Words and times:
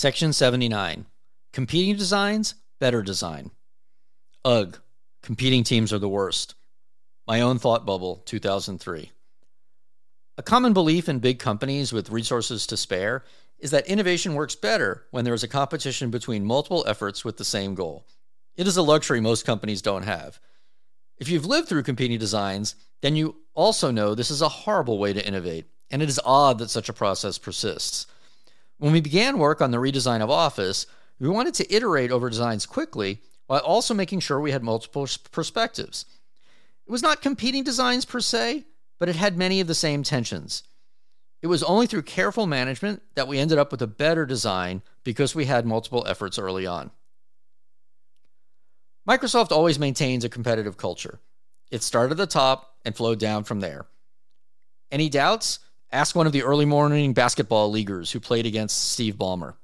Section 0.00 0.32
79 0.32 1.04
Competing 1.52 1.94
designs, 1.94 2.54
better 2.80 3.02
design. 3.02 3.50
Ugh, 4.46 4.78
competing 5.22 5.62
teams 5.62 5.92
are 5.92 5.98
the 5.98 6.08
worst. 6.08 6.54
My 7.26 7.42
own 7.42 7.58
thought 7.58 7.84
bubble, 7.84 8.22
2003. 8.24 9.12
A 10.38 10.42
common 10.42 10.72
belief 10.72 11.06
in 11.06 11.18
big 11.18 11.38
companies 11.38 11.92
with 11.92 12.08
resources 12.08 12.66
to 12.68 12.78
spare 12.78 13.24
is 13.58 13.72
that 13.72 13.86
innovation 13.88 14.32
works 14.32 14.54
better 14.54 15.04
when 15.10 15.26
there 15.26 15.34
is 15.34 15.42
a 15.42 15.48
competition 15.48 16.10
between 16.10 16.46
multiple 16.46 16.82
efforts 16.88 17.22
with 17.22 17.36
the 17.36 17.44
same 17.44 17.74
goal. 17.74 18.06
It 18.56 18.66
is 18.66 18.78
a 18.78 18.82
luxury 18.82 19.20
most 19.20 19.44
companies 19.44 19.82
don't 19.82 20.04
have. 20.04 20.40
If 21.18 21.28
you've 21.28 21.44
lived 21.44 21.68
through 21.68 21.82
competing 21.82 22.18
designs, 22.18 22.74
then 23.02 23.16
you 23.16 23.36
also 23.52 23.90
know 23.90 24.14
this 24.14 24.30
is 24.30 24.40
a 24.40 24.48
horrible 24.48 24.96
way 24.96 25.12
to 25.12 25.26
innovate, 25.26 25.66
and 25.90 26.00
it 26.00 26.08
is 26.08 26.18
odd 26.24 26.56
that 26.60 26.70
such 26.70 26.88
a 26.88 26.94
process 26.94 27.36
persists. 27.36 28.06
When 28.80 28.92
we 28.92 29.02
began 29.02 29.38
work 29.38 29.60
on 29.60 29.72
the 29.72 29.76
redesign 29.76 30.22
of 30.22 30.30
Office, 30.30 30.86
we 31.18 31.28
wanted 31.28 31.52
to 31.54 31.74
iterate 31.74 32.10
over 32.10 32.30
designs 32.30 32.64
quickly 32.64 33.20
while 33.46 33.60
also 33.60 33.92
making 33.92 34.20
sure 34.20 34.40
we 34.40 34.52
had 34.52 34.62
multiple 34.62 35.06
perspectives. 35.30 36.06
It 36.86 36.90
was 36.90 37.02
not 37.02 37.20
competing 37.20 37.62
designs 37.62 38.06
per 38.06 38.20
se, 38.20 38.64
but 38.98 39.10
it 39.10 39.16
had 39.16 39.36
many 39.36 39.60
of 39.60 39.66
the 39.66 39.74
same 39.74 40.02
tensions. 40.02 40.62
It 41.42 41.48
was 41.48 41.62
only 41.62 41.86
through 41.86 42.04
careful 42.04 42.46
management 42.46 43.02
that 43.16 43.28
we 43.28 43.38
ended 43.38 43.58
up 43.58 43.70
with 43.70 43.82
a 43.82 43.86
better 43.86 44.24
design 44.24 44.80
because 45.04 45.34
we 45.34 45.44
had 45.44 45.66
multiple 45.66 46.06
efforts 46.06 46.38
early 46.38 46.66
on. 46.66 46.90
Microsoft 49.06 49.52
always 49.52 49.78
maintains 49.78 50.24
a 50.24 50.30
competitive 50.30 50.78
culture. 50.78 51.20
It 51.70 51.82
started 51.82 52.12
at 52.12 52.16
the 52.16 52.26
top 52.26 52.76
and 52.86 52.96
flowed 52.96 53.18
down 53.18 53.44
from 53.44 53.60
there. 53.60 53.84
Any 54.90 55.10
doubts? 55.10 55.58
Ask 55.92 56.14
one 56.14 56.26
of 56.26 56.32
the 56.32 56.44
early 56.44 56.66
morning 56.66 57.14
basketball 57.14 57.70
leaguers 57.70 58.12
who 58.12 58.20
played 58.20 58.46
against 58.46 58.92
Steve 58.92 59.16
Ballmer. 59.16 59.54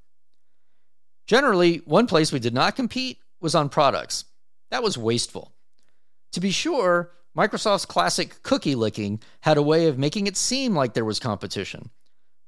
Generally, 1.27 1.83
one 1.85 2.07
place 2.07 2.33
we 2.33 2.41
did 2.41 2.55
not 2.55 2.75
compete 2.75 3.19
was 3.41 3.55
on 3.55 3.69
products. 3.69 4.25
That 4.71 4.83
was 4.83 4.99
wasteful. 4.99 5.53
To 6.33 6.41
be 6.41 6.51
sure, 6.51 7.13
Microsoft's 7.37 7.87
classic 7.87 8.43
cookie 8.43 8.75
licking 8.75 9.21
had 9.41 9.57
a 9.57 9.63
way 9.63 9.87
of 9.87 9.99
making 9.99 10.27
it 10.27 10.37
seem 10.37 10.75
like 10.75 10.95
there 10.95 11.05
was 11.05 11.21
competition. 11.21 11.91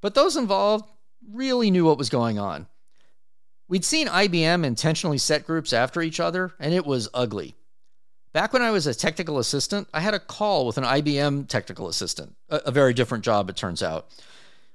But 0.00 0.14
those 0.14 0.36
involved 0.36 0.88
really 1.30 1.70
knew 1.70 1.84
what 1.84 1.98
was 1.98 2.08
going 2.08 2.38
on. 2.38 2.66
We'd 3.68 3.84
seen 3.84 4.08
IBM 4.08 4.64
intentionally 4.64 5.18
set 5.18 5.46
groups 5.46 5.72
after 5.72 6.00
each 6.00 6.18
other, 6.18 6.52
and 6.58 6.72
it 6.72 6.86
was 6.86 7.08
ugly. 7.12 7.54
Back 8.38 8.52
when 8.52 8.62
I 8.62 8.70
was 8.70 8.86
a 8.86 8.94
technical 8.94 9.40
assistant, 9.40 9.88
I 9.92 9.98
had 9.98 10.14
a 10.14 10.20
call 10.20 10.64
with 10.64 10.78
an 10.78 10.84
IBM 10.84 11.48
technical 11.48 11.88
assistant, 11.88 12.36
a, 12.48 12.58
a 12.66 12.70
very 12.70 12.94
different 12.94 13.24
job, 13.24 13.50
it 13.50 13.56
turns 13.56 13.82
out, 13.82 14.10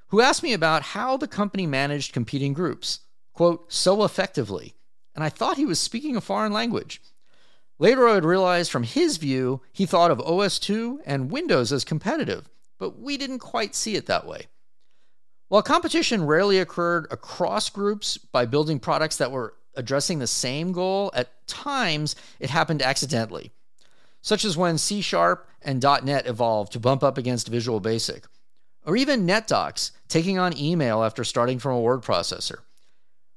who 0.08 0.20
asked 0.20 0.44
me 0.44 0.52
about 0.52 0.82
how 0.82 1.16
the 1.16 1.30
company 1.30 1.66
managed 1.66 2.12
competing 2.12 2.52
groups, 2.52 3.00
quote, 3.32 3.72
so 3.72 4.04
effectively. 4.04 4.74
And 5.16 5.24
I 5.24 5.30
thought 5.30 5.56
he 5.56 5.66
was 5.66 5.80
speaking 5.80 6.18
a 6.18 6.20
foreign 6.20 6.52
language. 6.52 7.02
Later, 7.80 8.06
I 8.06 8.16
would 8.16 8.26
realize 8.26 8.68
from 8.68 8.84
his 8.84 9.16
view, 9.16 9.62
he 9.72 9.86
thought 9.86 10.12
of 10.12 10.18
OS2 10.18 10.98
and 11.06 11.32
Windows 11.32 11.72
as 11.72 11.86
competitive, 11.86 12.50
but 12.80 13.00
we 13.00 13.16
didn't 13.16 13.40
quite 13.40 13.76
see 13.76 13.96
it 13.96 14.08
that 14.08 14.28
way. 14.28 14.48
While 15.48 15.62
competition 15.62 16.26
rarely 16.26 16.60
occurred 16.60 17.08
across 17.12 17.70
groups 17.70 18.18
by 18.18 18.46
building 18.46 18.82
products 18.82 19.16
that 19.20 19.32
were 19.32 19.54
addressing 19.76 20.20
the 20.20 20.28
same 20.28 20.72
goal, 20.72 21.12
at 21.14 21.48
times 21.48 22.16
it 22.40 22.50
happened 22.50 22.82
accidentally, 22.82 23.52
such 24.22 24.46
as 24.46 24.58
when 24.58 24.78
C 24.78 25.02
Sharp 25.02 25.48
and 25.62 25.82
.NET 25.82 26.28
evolved 26.28 26.72
to 26.74 26.80
bump 26.80 27.04
up 27.04 27.18
against 27.18 27.48
Visual 27.48 27.80
Basic, 27.80 28.26
or 28.86 28.96
even 28.96 29.28
NetDocs 29.28 29.92
taking 30.08 30.38
on 30.38 30.58
email 30.58 31.04
after 31.04 31.24
starting 31.24 31.60
from 31.60 31.74
a 31.74 31.82
word 31.82 32.02
processor. 32.02 32.60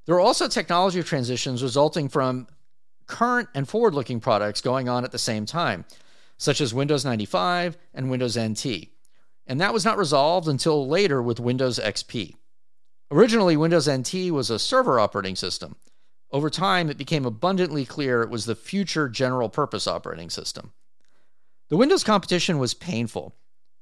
There 0.07 0.15
are 0.15 0.21
also 0.21 0.49
technology 0.49 1.03
transitions 1.03 1.63
resulting 1.63 2.09
from 2.09 2.47
current 3.07 3.49
and 3.55 3.69
forward 3.69 3.95
looking 3.95 4.21
products 4.21 4.61
going 4.61 4.89
on 4.89 5.05
at 5.05 5.13
the 5.13 5.19
same 5.19 5.47
time, 5.47 5.85
such 6.39 6.61
as 6.61 6.75
Windows 6.75 7.05
95 7.05 7.77
and 7.95 8.11
Windows 8.11 8.39
NT. 8.39 8.89
And 9.47 9.61
that 9.61 9.73
was 9.73 9.85
not 9.85 9.99
resolved 9.99 10.49
until 10.49 10.89
later 10.89 11.23
with 11.23 11.41
Windows 11.41 11.79
XP. 11.79 12.35
Originally, 13.11 13.57
Windows 13.57 13.89
NT 13.89 14.33
was 14.33 14.51
a 14.51 14.59
server 14.59 14.99
operating 14.99 15.37
system. 15.37 15.77
Over 16.37 16.51
time, 16.51 16.91
it 16.91 16.99
became 16.99 17.25
abundantly 17.25 17.87
clear 17.87 18.21
it 18.21 18.29
was 18.29 18.45
the 18.45 18.55
future 18.55 19.09
general 19.09 19.49
purpose 19.49 19.87
operating 19.87 20.29
system. 20.29 20.75
The 21.71 21.79
Windows 21.79 22.05
competition 22.05 22.59
was 22.59 22.75
painful. 22.75 23.35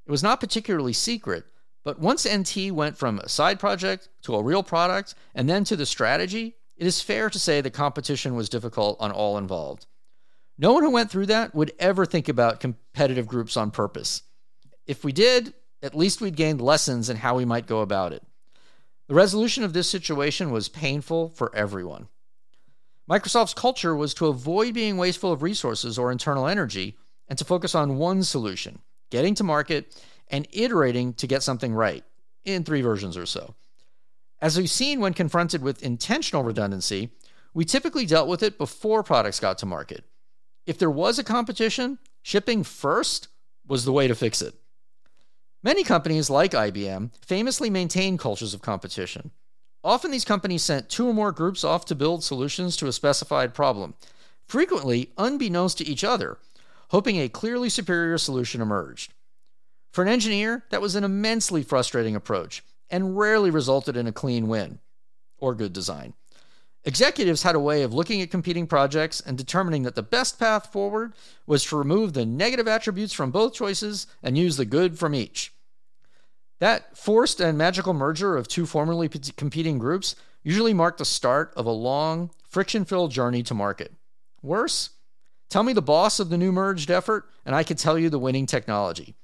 It 0.07 0.13
was 0.13 0.23
not 0.23 0.39
particularly 0.39 0.93
secret, 0.93 1.47
but 1.83 1.99
once 1.99 2.33
NT 2.33 2.71
went 2.71 2.97
from 2.97 3.19
a 3.19 3.29
side 3.29 3.59
project 3.59 4.09
to 4.23 4.37
a 4.37 4.43
real 4.43 4.63
product 4.63 5.17
and 5.35 5.49
then 5.49 5.65
to 5.65 5.75
the 5.75 5.85
strategy, 5.85 6.55
it 6.77 6.87
is 6.87 7.01
fair 7.01 7.29
to 7.29 7.41
say 7.41 7.61
the 7.61 7.71
competition 7.71 8.37
was 8.37 8.49
difficult 8.49 8.99
on 9.01 9.11
all 9.11 9.37
involved. 9.37 9.87
No 10.57 10.75
one 10.75 10.85
who 10.85 10.91
went 10.91 11.11
through 11.11 11.27
that 11.27 11.57
would 11.57 11.73
ever 11.81 12.07
think 12.07 12.29
about 12.29 12.61
competitive 12.61 13.27
groups 13.27 13.57
on 13.57 13.73
purpose. 13.73 14.23
If 14.87 15.03
we 15.03 15.11
did, 15.11 15.55
at 15.83 15.97
least 15.97 16.21
we'd 16.21 16.37
gained 16.37 16.61
lessons 16.61 17.11
in 17.11 17.17
how 17.17 17.35
we 17.35 17.45
might 17.45 17.67
go 17.67 17.81
about 17.81 18.13
it. 18.13 18.23
The 19.09 19.15
resolution 19.15 19.65
of 19.65 19.73
this 19.73 19.91
situation 19.91 20.53
was 20.53 20.69
painful 20.69 21.31
for 21.31 21.53
everyone. 21.53 22.07
Microsoft's 23.09 23.55
culture 23.55 23.95
was 23.95 24.15
to 24.15 24.27
avoid 24.27 24.73
being 24.73 24.97
wasteful 24.97 25.33
of 25.33 25.43
resources 25.43 25.99
or 25.99 26.11
internal 26.11 26.47
energy 26.47 26.97
and 27.29 27.39
to 27.39 27.45
focus 27.45 27.75
on 27.75 27.99
one 27.99 28.23
solution, 28.23 28.79
getting 29.11 29.35
to 29.35 29.45
market 29.45 30.03
and 30.29 30.49
iterating 30.53 31.13
to 31.15 31.27
get 31.27 31.43
something 31.43 31.75
right 31.75 32.05
in 32.45 32.65
three 32.65 32.81
versions 32.81 33.17
or 33.17 33.27
so. 33.27 33.55
As 34.41 34.57
we've 34.57 34.71
seen 34.71 35.01
when 35.01 35.15
confronted 35.15 35.63
with 35.63 35.83
intentional 35.83 36.45
redundancy, 36.45 37.11
we 37.53 37.65
typically 37.65 38.07
dealt 38.07 38.29
with 38.29 38.43
it 38.43 38.59
before 38.59 39.03
products 39.03 39.41
got 39.41 39.59
to 39.59 39.67
market. 39.67 40.05
If 40.67 40.79
there 40.79 40.91
was 40.91 41.19
a 41.19 41.25
competition, 41.25 41.99
shipping 42.23 42.65
first 42.65 43.29
was 43.67 43.85
the 43.85 43.93
way 43.93 44.09
to 44.09 44.15
fix 44.15 44.41
it. 44.41 44.55
Many 45.63 45.85
companies 45.85 46.29
like 46.29 46.53
IBM 46.53 47.11
famously 47.25 47.71
maintain 47.71 48.19
cultures 48.19 48.55
of 48.55 48.63
competition. 48.63 49.31
Often 49.85 50.13
these 50.13 50.25
companies 50.25 50.63
sent 50.63 50.89
two 50.89 51.07
or 51.07 51.13
more 51.13 51.31
groups 51.31 51.63
off 51.63 51.85
to 51.87 51.95
build 51.95 52.25
solutions 52.25 52.75
to 52.79 52.87
a 52.87 52.93
specified 52.93 53.53
problem, 53.53 53.95
frequently 54.49 55.13
unbeknownst 55.19 55.79
to 55.79 55.87
each 55.87 56.03
other, 56.03 56.39
hoping 56.89 57.17
a 57.17 57.29
clearly 57.29 57.69
superior 57.69 58.17
solution 58.17 58.63
emerged. 58.63 59.13
For 59.93 60.03
an 60.03 60.09
engineer, 60.09 60.65
that 60.71 60.81
was 60.81 60.95
an 60.95 61.05
immensely 61.05 61.63
frustrating 61.63 62.17
approach 62.17 62.65
and 62.91 63.17
rarely 63.17 63.51
resulted 63.51 63.97
in 63.97 64.07
a 64.07 64.13
clean 64.13 64.49
win 64.49 64.81
or 65.39 65.55
good 65.55 65.75
design. 65.75 66.15
Executives 66.85 67.43
had 67.43 67.55
a 67.55 67.61
way 67.61 67.83
of 67.83 67.95
looking 67.95 68.21
at 68.21 68.31
competing 68.31 68.67
projects 68.67 69.21
and 69.21 69.39
determining 69.39 69.85
that 69.85 69.95
the 69.95 70.03
best 70.03 70.39
path 70.39 70.73
forward 70.73 71.13
was 71.47 71.65
to 71.65 71.77
remove 71.77 72.13
the 72.13 72.27
negative 72.27 72.69
attributes 72.69 73.13
from 73.13 73.31
both 73.31 73.55
choices 73.55 74.07
and 74.23 74.37
use 74.37 74.57
the 74.57 74.65
good 74.65 74.99
from 74.99 75.15
each. 75.15 75.54
That 76.65 76.97
forced 76.97 77.43
and 77.43 77.59
magical 77.59 77.93
merger 77.93 78.39
of 78.39 78.49
two 78.49 78.65
formerly 78.65 79.07
competing 79.37 79.77
groups 79.77 80.17
usually 80.43 80.73
marked 80.73 80.97
the 80.97 81.05
start 81.05 81.53
of 81.59 81.67
a 81.67 81.71
long, 81.71 82.31
friction 82.49 82.87
filled 82.87 83.11
journey 83.11 83.43
to 83.43 83.53
market. 83.53 83.93
Worse, 84.41 84.89
tell 85.51 85.63
me 85.63 85.75
the 85.75 85.83
boss 85.83 86.19
of 86.21 86.31
the 86.31 86.39
new 86.39 86.53
merged 86.53 86.91
effort, 86.91 87.29
and 87.45 87.55
I 87.55 87.65
could 87.65 87.77
tell 87.77 87.99
you 87.99 88.09
the 88.09 88.19
winning 88.19 88.47
technology. 88.47 89.15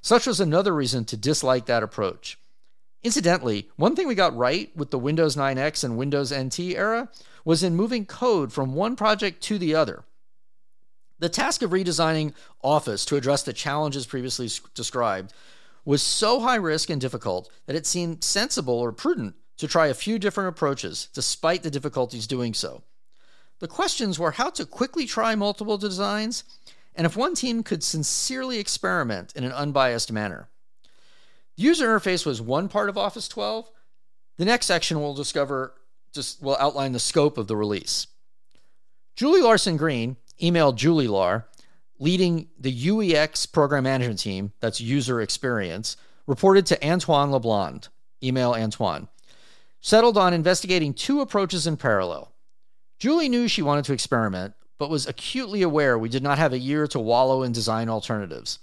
Such 0.00 0.26
was 0.26 0.40
another 0.40 0.74
reason 0.74 1.04
to 1.04 1.16
dislike 1.16 1.66
that 1.66 1.84
approach. 1.84 2.36
Incidentally, 3.04 3.68
one 3.76 3.94
thing 3.94 4.08
we 4.08 4.16
got 4.16 4.36
right 4.36 4.76
with 4.76 4.90
the 4.90 4.98
Windows 4.98 5.36
9X 5.36 5.84
and 5.84 5.96
Windows 5.96 6.34
NT 6.34 6.58
era 6.58 7.10
was 7.44 7.62
in 7.62 7.76
moving 7.76 8.06
code 8.06 8.52
from 8.52 8.74
one 8.74 8.96
project 8.96 9.40
to 9.42 9.56
the 9.56 9.76
other. 9.76 10.02
The 11.20 11.28
task 11.28 11.62
of 11.62 11.70
redesigning 11.70 12.34
Office 12.60 13.04
to 13.04 13.14
address 13.14 13.44
the 13.44 13.52
challenges 13.52 14.04
previously 14.04 14.50
described 14.74 15.32
was 15.84 16.02
so 16.02 16.40
high 16.40 16.56
risk 16.56 16.90
and 16.90 17.00
difficult 17.00 17.50
that 17.66 17.76
it 17.76 17.86
seemed 17.86 18.22
sensible 18.22 18.78
or 18.78 18.92
prudent 18.92 19.34
to 19.58 19.68
try 19.68 19.88
a 19.88 19.94
few 19.94 20.18
different 20.18 20.48
approaches, 20.48 21.08
despite 21.14 21.62
the 21.62 21.70
difficulties 21.70 22.26
doing 22.26 22.54
so. 22.54 22.82
The 23.60 23.68
questions 23.68 24.18
were 24.18 24.32
how 24.32 24.50
to 24.50 24.66
quickly 24.66 25.06
try 25.06 25.34
multiple 25.34 25.78
designs, 25.78 26.44
and 26.94 27.06
if 27.06 27.16
one 27.16 27.34
team 27.34 27.62
could 27.62 27.84
sincerely 27.84 28.58
experiment 28.58 29.32
in 29.36 29.44
an 29.44 29.52
unbiased 29.52 30.10
manner. 30.10 30.48
The 31.56 31.62
user 31.62 31.86
interface 31.86 32.26
was 32.26 32.40
one 32.40 32.68
part 32.68 32.88
of 32.88 32.98
Office 32.98 33.28
12. 33.28 33.70
The 34.38 34.44
next 34.44 34.66
section 34.66 35.00
will 35.00 35.14
discover 35.14 35.74
just 36.12 36.42
will 36.42 36.56
outline 36.58 36.92
the 36.92 36.98
scope 36.98 37.38
of 37.38 37.46
the 37.46 37.56
release. 37.56 38.06
Julie 39.16 39.42
Larson 39.42 39.76
Green 39.76 40.16
emailed 40.40 40.76
Julie 40.76 41.08
Lar, 41.08 41.46
leading 42.02 42.48
the 42.58 42.86
UEX 42.88 43.52
program 43.52 43.84
management 43.84 44.18
team, 44.18 44.50
that's 44.58 44.80
user 44.80 45.20
experience, 45.20 45.96
reported 46.26 46.66
to 46.66 46.84
Antoine 46.84 47.30
LeBlond, 47.30 47.90
email 48.24 48.54
Antoine, 48.54 49.06
settled 49.80 50.18
on 50.18 50.34
investigating 50.34 50.92
two 50.92 51.20
approaches 51.20 51.64
in 51.64 51.76
parallel. 51.76 52.32
Julie 52.98 53.28
knew 53.28 53.46
she 53.46 53.62
wanted 53.62 53.84
to 53.84 53.92
experiment, 53.92 54.54
but 54.80 54.90
was 54.90 55.06
acutely 55.06 55.62
aware 55.62 55.96
we 55.96 56.08
did 56.08 56.24
not 56.24 56.38
have 56.38 56.52
a 56.52 56.58
year 56.58 56.88
to 56.88 56.98
wallow 56.98 57.44
in 57.44 57.52
design 57.52 57.88
alternatives. 57.88 58.58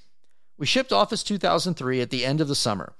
We 0.58 0.66
shipped 0.66 0.92
Office 0.92 1.24
2003 1.24 2.02
at 2.02 2.10
the 2.10 2.26
end 2.26 2.42
of 2.42 2.50
the 2.50 2.56
summer. 2.56 2.92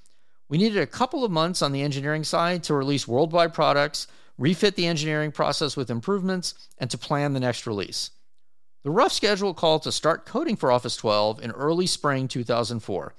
We 0.48 0.58
needed 0.58 0.82
a 0.82 0.88
couple 0.88 1.26
of 1.26 1.32
months 1.32 1.62
on 1.62 1.74
the 1.74 1.82
engineering 1.82 2.24
side 2.24 2.64
to 2.64 2.74
release 2.74 3.06
worldwide 3.06 3.54
products 3.54 4.08
refit 4.40 4.76
the 4.76 4.88
engineering 4.88 5.32
process 5.32 5.76
with 5.78 5.92
improvements, 5.92 6.56
and 6.80 6.90
to 6.90 6.98
plan 6.98 7.34
the 7.34 7.40
next 7.40 7.68
release. 7.68 8.12
The 8.84 8.92
rough 8.92 9.12
schedule 9.12 9.54
called 9.54 9.84
to 9.84 9.92
start 9.92 10.26
coding 10.26 10.56
for 10.56 10.72
Office 10.72 10.96
12 10.96 11.44
in 11.44 11.52
early 11.52 11.86
spring 11.86 12.30
2004. 12.30 13.14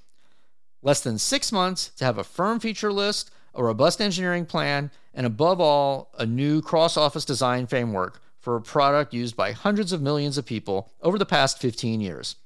Less 0.83 1.01
than 1.03 1.19
six 1.19 1.53
months 1.53 1.91
to 1.99 2.05
have 2.07 2.17
a 2.17 2.25
firm 2.25 2.61
feature 2.61 2.93
list, 2.93 3.31
a 3.55 3.63
robust 3.63 4.01
engineering 4.01 4.47
plan, 4.47 4.91
and 5.13 5.27
above 5.27 5.61
all, 5.61 6.13
a 6.19 6.25
new 6.25 6.63
cross 6.63 6.97
office 6.97 7.27
design 7.27 7.67
framework 7.67 8.23
for 8.39 8.57
a 8.57 8.63
product 8.63 9.13
used 9.13 9.37
by 9.37 9.53
hundreds 9.53 9.93
of 9.93 10.01
millions 10.01 10.39
of 10.39 10.47
people 10.47 10.91
over 11.03 11.19
the 11.19 11.27
past 11.27 11.59
15 11.59 12.01
years. 12.01 12.37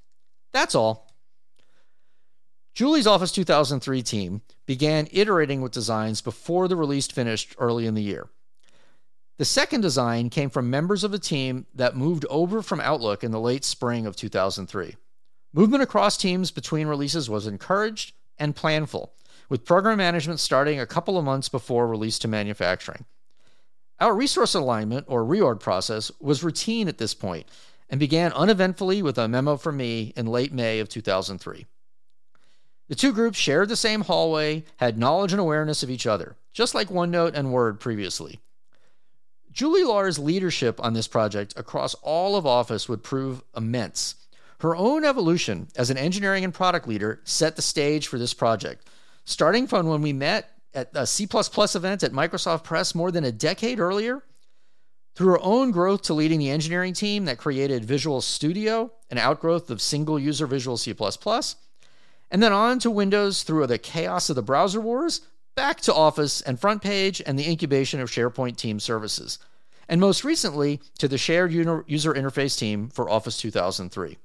That's 0.52 0.74
all. 0.74 1.08
Julie's 2.74 3.06
Office 3.06 3.30
2003 3.30 4.02
team 4.02 4.40
began 4.66 5.06
iterating 5.12 5.60
with 5.60 5.70
designs 5.70 6.20
before 6.20 6.66
the 6.66 6.74
release 6.74 7.06
finished 7.06 7.54
early 7.60 7.86
in 7.86 7.94
the 7.94 8.02
year. 8.02 8.28
The 9.36 9.44
second 9.44 9.80
design 9.80 10.30
came 10.30 10.48
from 10.48 10.70
members 10.70 11.02
of 11.02 11.10
the 11.10 11.18
team 11.18 11.66
that 11.74 11.96
moved 11.96 12.24
over 12.30 12.62
from 12.62 12.80
Outlook 12.80 13.24
in 13.24 13.32
the 13.32 13.40
late 13.40 13.64
spring 13.64 14.06
of 14.06 14.14
2003. 14.14 14.94
Movement 15.52 15.82
across 15.82 16.16
teams 16.16 16.52
between 16.52 16.86
releases 16.86 17.28
was 17.28 17.46
encouraged 17.46 18.12
and 18.38 18.54
planful, 18.54 19.10
with 19.48 19.64
program 19.64 19.98
management 19.98 20.38
starting 20.38 20.78
a 20.78 20.86
couple 20.86 21.18
of 21.18 21.24
months 21.24 21.48
before 21.48 21.88
release 21.88 22.18
to 22.20 22.28
manufacturing. 22.28 23.04
Our 23.98 24.14
resource 24.14 24.54
alignment 24.54 25.06
or 25.08 25.24
reorg 25.24 25.58
process 25.58 26.12
was 26.20 26.44
routine 26.44 26.86
at 26.86 26.98
this 26.98 27.14
point 27.14 27.48
and 27.90 27.98
began 27.98 28.32
uneventfully 28.32 29.02
with 29.02 29.18
a 29.18 29.28
memo 29.28 29.56
from 29.56 29.76
me 29.76 30.12
in 30.16 30.26
late 30.26 30.52
May 30.52 30.78
of 30.78 30.88
2003. 30.88 31.66
The 32.88 32.94
two 32.94 33.12
groups 33.12 33.38
shared 33.38 33.68
the 33.68 33.76
same 33.76 34.02
hallway, 34.02 34.64
had 34.76 34.98
knowledge 34.98 35.32
and 35.32 35.40
awareness 35.40 35.82
of 35.82 35.90
each 35.90 36.06
other, 36.06 36.36
just 36.52 36.74
like 36.74 36.88
OneNote 36.88 37.34
and 37.34 37.52
Word 37.52 37.80
previously. 37.80 38.40
Julie 39.54 39.84
Lar's 39.84 40.18
leadership 40.18 40.82
on 40.82 40.94
this 40.94 41.06
project 41.06 41.54
across 41.56 41.94
all 42.02 42.34
of 42.34 42.44
Office 42.44 42.88
would 42.88 43.04
prove 43.04 43.40
immense. 43.56 44.16
Her 44.58 44.74
own 44.74 45.04
evolution 45.04 45.68
as 45.76 45.90
an 45.90 45.96
engineering 45.96 46.42
and 46.42 46.52
product 46.52 46.88
leader 46.88 47.20
set 47.22 47.54
the 47.54 47.62
stage 47.62 48.08
for 48.08 48.18
this 48.18 48.34
project, 48.34 48.88
starting 49.24 49.68
from 49.68 49.86
when 49.86 50.02
we 50.02 50.12
met 50.12 50.50
at 50.74 50.90
a 50.92 51.06
C 51.06 51.24
event 51.24 52.02
at 52.02 52.12
Microsoft 52.12 52.64
Press 52.64 52.96
more 52.96 53.12
than 53.12 53.22
a 53.22 53.30
decade 53.30 53.78
earlier. 53.78 54.24
Through 55.14 55.28
her 55.28 55.42
own 55.42 55.70
growth 55.70 56.02
to 56.02 56.14
leading 56.14 56.40
the 56.40 56.50
engineering 56.50 56.92
team 56.92 57.24
that 57.26 57.38
created 57.38 57.84
Visual 57.84 58.20
Studio, 58.20 58.90
an 59.08 59.18
outgrowth 59.18 59.70
of 59.70 59.80
single 59.80 60.18
user 60.18 60.48
Visual 60.48 60.76
C, 60.76 60.92
and 62.28 62.42
then 62.42 62.52
on 62.52 62.80
to 62.80 62.90
Windows 62.90 63.44
through 63.44 63.68
the 63.68 63.78
chaos 63.78 64.28
of 64.28 64.34
the 64.34 64.42
browser 64.42 64.80
wars, 64.80 65.20
back 65.54 65.80
to 65.82 65.94
Office 65.94 66.40
and 66.40 66.58
Front 66.58 66.82
Page 66.82 67.22
and 67.24 67.38
the 67.38 67.48
incubation 67.48 68.00
of 68.00 68.10
SharePoint 68.10 68.56
Team 68.56 68.80
Services, 68.80 69.38
and 69.88 70.00
most 70.00 70.24
recently 70.24 70.80
to 70.98 71.08
the 71.08 71.18
shared 71.18 71.52
user 71.52 72.12
interface 72.14 72.58
team 72.58 72.88
for 72.88 73.08
Office 73.08 73.38
2003. 73.38 74.18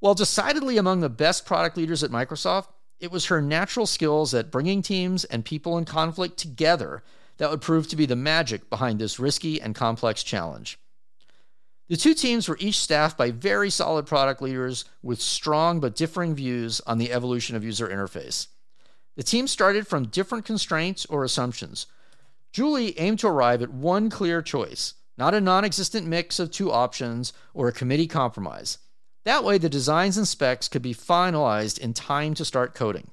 While 0.00 0.14
decidedly 0.14 0.78
among 0.78 1.00
the 1.00 1.08
best 1.08 1.46
product 1.46 1.76
leaders 1.76 2.02
at 2.02 2.10
Microsoft, 2.10 2.68
it 3.00 3.10
was 3.10 3.26
her 3.26 3.42
natural 3.42 3.86
skills 3.86 4.32
at 4.32 4.50
bringing 4.50 4.82
teams 4.82 5.24
and 5.24 5.44
people 5.44 5.76
in 5.76 5.84
conflict 5.84 6.38
together 6.38 7.02
that 7.38 7.50
would 7.50 7.60
prove 7.60 7.88
to 7.88 7.96
be 7.96 8.06
the 8.06 8.16
magic 8.16 8.70
behind 8.70 8.98
this 8.98 9.18
risky 9.18 9.60
and 9.60 9.74
complex 9.74 10.22
challenge. 10.22 10.78
The 11.88 11.96
two 11.96 12.14
teams 12.14 12.48
were 12.48 12.56
each 12.58 12.78
staffed 12.78 13.18
by 13.18 13.30
very 13.30 13.70
solid 13.70 14.06
product 14.06 14.42
leaders 14.42 14.86
with 15.02 15.20
strong 15.20 15.78
but 15.78 15.94
differing 15.94 16.34
views 16.34 16.80
on 16.86 16.98
the 16.98 17.12
evolution 17.12 17.54
of 17.54 17.62
user 17.62 17.86
interface. 17.86 18.48
The 19.16 19.22
team 19.22 19.48
started 19.48 19.86
from 19.86 20.06
different 20.06 20.44
constraints 20.44 21.06
or 21.06 21.24
assumptions. 21.24 21.86
Julie 22.52 22.98
aimed 22.98 23.18
to 23.20 23.28
arrive 23.28 23.62
at 23.62 23.72
one 23.72 24.10
clear 24.10 24.42
choice, 24.42 24.94
not 25.18 25.34
a 25.34 25.40
non 25.40 25.64
existent 25.64 26.06
mix 26.06 26.38
of 26.38 26.50
two 26.50 26.70
options 26.70 27.32
or 27.54 27.68
a 27.68 27.72
committee 27.72 28.06
compromise. 28.06 28.78
That 29.24 29.42
way, 29.42 29.58
the 29.58 29.68
designs 29.68 30.16
and 30.16 30.28
specs 30.28 30.68
could 30.68 30.82
be 30.82 30.94
finalized 30.94 31.78
in 31.78 31.94
time 31.94 32.34
to 32.34 32.44
start 32.44 32.74
coding. 32.74 33.10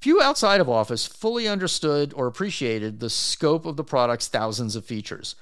Few 0.00 0.22
outside 0.22 0.60
of 0.60 0.68
Office 0.68 1.06
fully 1.06 1.48
understood 1.48 2.12
or 2.14 2.26
appreciated 2.26 3.00
the 3.00 3.10
scope 3.10 3.66
of 3.66 3.76
the 3.76 3.84
product's 3.84 4.28
thousands 4.28 4.76
of 4.76 4.84
features. 4.84 5.34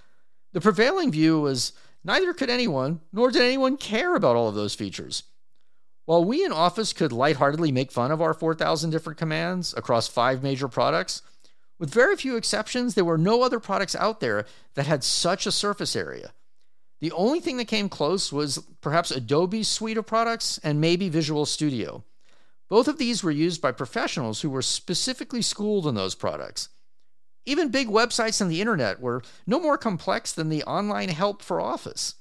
The 0.52 0.60
prevailing 0.60 1.12
view 1.12 1.40
was 1.40 1.72
neither 2.02 2.32
could 2.32 2.50
anyone, 2.50 3.00
nor 3.12 3.30
did 3.30 3.42
anyone 3.42 3.76
care 3.76 4.14
about 4.14 4.36
all 4.36 4.48
of 4.48 4.54
those 4.54 4.74
features. 4.74 5.24
While 6.06 6.24
we 6.24 6.44
in 6.44 6.52
Office 6.52 6.92
could 6.92 7.12
lightheartedly 7.12 7.72
make 7.72 7.90
fun 7.90 8.10
of 8.10 8.20
our 8.20 8.34
4,000 8.34 8.90
different 8.90 9.18
commands 9.18 9.72
across 9.76 10.06
five 10.06 10.42
major 10.42 10.68
products, 10.68 11.22
with 11.78 11.92
very 11.92 12.16
few 12.16 12.36
exceptions, 12.36 12.94
there 12.94 13.04
were 13.04 13.18
no 13.18 13.42
other 13.42 13.58
products 13.58 13.96
out 13.96 14.20
there 14.20 14.44
that 14.74 14.86
had 14.86 15.02
such 15.02 15.46
a 15.46 15.52
surface 15.52 15.96
area. 15.96 16.32
The 17.00 17.12
only 17.12 17.40
thing 17.40 17.56
that 17.56 17.66
came 17.66 17.88
close 17.88 18.32
was 18.32 18.58
perhaps 18.80 19.10
Adobe's 19.10 19.68
suite 19.68 19.98
of 19.98 20.06
products 20.06 20.58
and 20.62 20.80
maybe 20.80 21.08
Visual 21.08 21.46
Studio. 21.46 22.04
Both 22.68 22.88
of 22.88 22.98
these 22.98 23.22
were 23.22 23.30
used 23.30 23.60
by 23.60 23.72
professionals 23.72 24.40
who 24.40 24.50
were 24.50 24.62
specifically 24.62 25.42
schooled 25.42 25.86
in 25.86 25.94
those 25.94 26.14
products. 26.14 26.68
Even 27.46 27.70
big 27.70 27.88
websites 27.88 28.40
on 28.40 28.48
the 28.48 28.60
internet 28.60 29.00
were 29.00 29.22
no 29.46 29.60
more 29.60 29.76
complex 29.76 30.32
than 30.32 30.48
the 30.48 30.62
online 30.64 31.10
help 31.10 31.42
for 31.42 31.60
Office. 31.60 32.14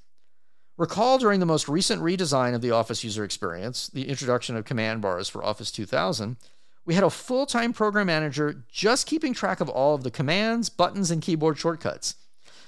Recall 0.76 1.20
during 1.20 1.40
the 1.40 1.46
most 1.46 1.70
recent 1.70 2.02
redesign 2.02 2.56
of 2.56 2.62
the 2.62 2.72
Office 2.72 3.04
user 3.04 3.24
experience, 3.24 3.90
the 3.90 4.10
introduction 4.10 4.56
of 4.56 4.66
command 4.66 5.02
bars 5.02 5.30
for 5.30 5.44
Office 5.44 5.72
2000, 5.72 6.36
we 6.84 6.96
had 6.96 7.04
a 7.04 7.12
full 7.12 7.46
time 7.46 7.74
program 7.74 8.08
manager 8.08 8.66
just 8.72 9.06
keeping 9.06 9.34
track 9.34 9.62
of 9.62 9.70
all 9.70 9.94
of 9.94 10.04
the 10.04 10.10
commands, 10.10 10.70
buttons, 10.70 11.12
and 11.12 11.22
keyboard 11.22 11.60
shortcuts. 11.60 12.16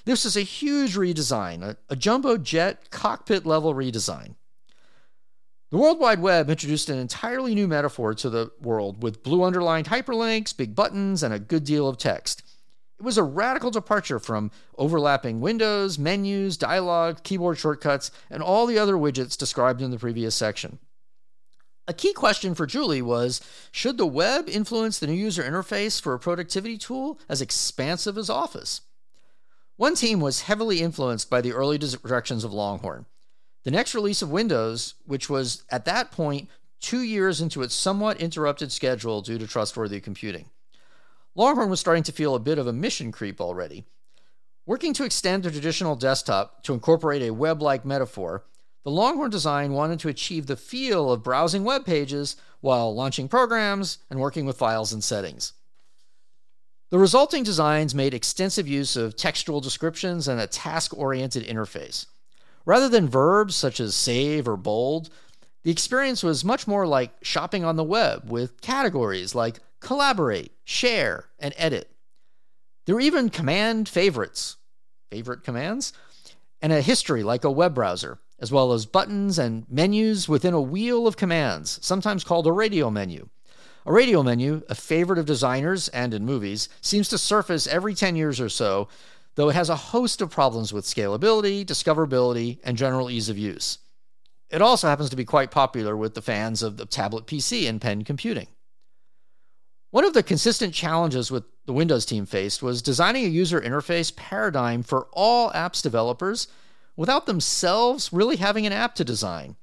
This 0.05 0.23
is 0.23 0.37
a 0.37 0.41
huge 0.41 0.95
redesign, 0.95 1.63
a, 1.63 1.77
a 1.89 1.95
jumbo 1.95 2.37
jet 2.37 2.91
cockpit 2.91 3.43
level 3.43 3.73
redesign. 3.73 4.35
The 5.71 5.77
World 5.77 5.99
Wide 5.99 6.21
Web 6.21 6.47
introduced 6.47 6.89
an 6.89 6.99
entirely 6.99 7.55
new 7.55 7.67
metaphor 7.67 8.13
to 8.13 8.29
the 8.29 8.51
world 8.61 9.01
with 9.01 9.23
blue 9.23 9.43
underlined 9.43 9.87
hyperlinks, 9.87 10.55
big 10.55 10.75
buttons, 10.75 11.23
and 11.23 11.33
a 11.33 11.39
good 11.39 11.63
deal 11.63 11.89
of 11.89 11.97
text. 11.97 12.43
It 12.97 13.03
was 13.03 13.17
a 13.17 13.23
radical 13.23 13.71
departure 13.71 14.19
from 14.19 14.51
overlapping 14.77 15.41
windows, 15.41 15.99
menus, 15.99 16.55
dialogue, 16.55 17.23
keyboard 17.23 17.57
shortcuts, 17.57 18.09
and 18.29 18.41
all 18.41 18.65
the 18.65 18.79
other 18.79 18.95
widgets 18.95 19.37
described 19.37 19.81
in 19.81 19.91
the 19.91 19.99
previous 19.99 20.33
section. 20.33 20.79
A 21.87 21.93
key 21.93 22.13
question 22.13 22.55
for 22.55 22.65
Julie 22.65 23.01
was 23.01 23.41
Should 23.71 23.97
the 23.97 24.07
web 24.07 24.49
influence 24.49 24.97
the 24.97 25.07
new 25.07 25.13
user 25.13 25.43
interface 25.43 26.01
for 26.01 26.13
a 26.13 26.19
productivity 26.19 26.77
tool 26.77 27.19
as 27.29 27.41
expansive 27.41 28.17
as 28.17 28.29
Office? 28.29 28.81
One 29.75 29.95
team 29.95 30.21
was 30.21 30.41
heavily 30.41 30.81
influenced 30.81 31.29
by 31.29 31.41
the 31.41 31.51
early 31.51 31.77
directions 31.77 32.43
of 32.43 32.53
Longhorn. 32.53 33.05
The 33.65 33.71
next 33.71 33.93
release 33.93 34.21
of 34.21 34.31
Windows, 34.31 34.95
which 35.05 35.29
was 35.29 35.63
at 35.69 35.85
that 35.85 36.11
point 36.11 36.49
two 36.79 37.01
years 37.01 37.41
into 37.41 37.61
its 37.61 37.75
somewhat 37.75 38.21
interrupted 38.21 38.71
schedule 38.71 39.21
due 39.21 39.37
to 39.37 39.47
trustworthy 39.47 39.99
computing. 39.99 40.49
Longhorn 41.37 41.69
was 41.69 41.81
starting 41.81 42.03
to 42.03 42.13
feel 42.13 42.33
a 42.33 42.39
bit 42.39 42.57
of 42.57 42.65
a 42.65 42.73
mission 42.73 43.11
creep 43.11 43.41
already. 43.41 43.83
Working 44.65 44.93
to 44.93 45.03
extend 45.03 45.43
the 45.43 45.51
traditional 45.51 45.97
desktop 45.97 46.63
to 46.63 46.73
incorporate 46.73 47.21
a 47.21 47.33
web 47.33 47.61
like 47.61 47.83
metaphor, 47.83 48.45
the 48.85 48.91
Longhorn 48.91 49.31
design 49.31 49.73
wanted 49.73 49.99
to 49.99 50.07
achieve 50.07 50.47
the 50.47 50.55
feel 50.55 51.11
of 51.11 51.23
browsing 51.23 51.65
web 51.65 51.85
pages 51.85 52.37
while 52.61 52.95
launching 52.95 53.27
programs 53.27 53.97
and 54.09 54.19
working 54.19 54.45
with 54.45 54.57
files 54.57 54.93
and 54.93 55.03
settings. 55.03 55.53
The 56.89 56.99
resulting 56.99 57.43
designs 57.43 57.93
made 57.93 58.13
extensive 58.13 58.67
use 58.67 58.95
of 58.95 59.17
textual 59.17 59.59
descriptions 59.59 60.29
and 60.29 60.39
a 60.39 60.47
task 60.47 60.97
oriented 60.97 61.45
interface. 61.45 62.05
Rather 62.65 62.87
than 62.87 63.09
verbs 63.09 63.55
such 63.55 63.81
as 63.81 63.93
save 63.93 64.47
or 64.47 64.55
bold, 64.55 65.09
the 65.63 65.71
experience 65.71 66.23
was 66.23 66.45
much 66.45 66.65
more 66.65 66.87
like 66.87 67.11
shopping 67.23 67.65
on 67.65 67.75
the 67.75 67.83
web 67.83 68.29
with 68.29 68.61
categories 68.61 69.35
like 69.35 69.59
collaborate, 69.85 70.51
share, 70.63 71.25
and 71.37 71.53
edit. 71.57 71.91
There 72.87 72.95
are 72.95 72.99
even 72.99 73.29
command 73.29 73.87
favorites, 73.87 74.57
favorite 75.11 75.43
commands, 75.43 75.93
and 76.59 76.73
a 76.73 76.81
history 76.81 77.21
like 77.21 77.43
a 77.43 77.51
web 77.51 77.75
browser, 77.75 78.17
as 78.39 78.51
well 78.51 78.73
as 78.73 78.87
buttons 78.87 79.37
and 79.37 79.63
menus 79.69 80.27
within 80.27 80.55
a 80.55 80.59
wheel 80.59 81.05
of 81.05 81.17
commands, 81.17 81.77
sometimes 81.85 82.23
called 82.23 82.47
a 82.47 82.51
radial 82.51 82.89
menu. 82.89 83.29
A 83.85 83.93
radial 83.93 84.23
menu, 84.23 84.63
a 84.67 84.73
favorite 84.73 85.19
of 85.19 85.27
designers 85.27 85.87
and 85.89 86.15
in 86.15 86.25
movies, 86.25 86.67
seems 86.81 87.07
to 87.09 87.19
surface 87.19 87.67
every 87.67 87.93
10 87.93 88.15
years 88.15 88.41
or 88.41 88.49
so, 88.49 88.87
though 89.35 89.49
it 89.49 89.55
has 89.55 89.69
a 89.69 89.75
host 89.75 90.19
of 90.19 90.31
problems 90.31 90.73
with 90.73 90.85
scalability, 90.85 91.63
discoverability, 91.63 92.57
and 92.63 92.75
general 92.75 93.11
ease 93.11 93.29
of 93.29 93.37
use. 93.37 93.77
It 94.49 94.63
also 94.63 94.87
happens 94.87 95.11
to 95.11 95.15
be 95.15 95.25
quite 95.25 95.51
popular 95.51 95.95
with 95.95 96.15
the 96.15 96.23
fans 96.23 96.63
of 96.63 96.77
the 96.77 96.87
tablet 96.87 97.27
PC 97.27 97.69
and 97.69 97.79
pen 97.79 98.03
computing. 98.03 98.47
One 99.95 100.03
of 100.03 100.11
the 100.11 100.23
consistent 100.23 100.73
challenges 100.73 101.31
with 101.31 101.45
the 101.65 101.71
Windows 101.71 102.05
team 102.05 102.25
faced 102.25 102.61
was 102.61 102.81
designing 102.81 103.23
a 103.23 103.29
user 103.29 103.61
interface 103.61 104.13
paradigm 104.13 104.83
for 104.83 105.07
all 105.13 105.51
apps 105.51 105.81
developers 105.81 106.49
without 106.97 107.27
themselves 107.27 108.11
really 108.11 108.35
having 108.35 108.65
an 108.65 108.73
app 108.73 108.95
to 108.95 109.05
design. 109.05 109.55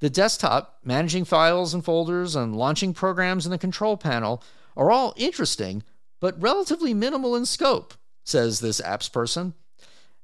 The 0.00 0.08
desktop, 0.08 0.78
managing 0.84 1.26
files 1.26 1.74
and 1.74 1.84
folders, 1.84 2.34
and 2.34 2.56
launching 2.56 2.94
programs 2.94 3.44
in 3.44 3.50
the 3.50 3.58
control 3.58 3.98
panel 3.98 4.42
are 4.74 4.90
all 4.90 5.12
interesting, 5.18 5.82
but 6.18 6.40
relatively 6.40 6.94
minimal 6.94 7.36
in 7.36 7.44
scope, 7.44 7.92
says 8.24 8.60
this 8.60 8.80
apps 8.80 9.12
person. 9.12 9.52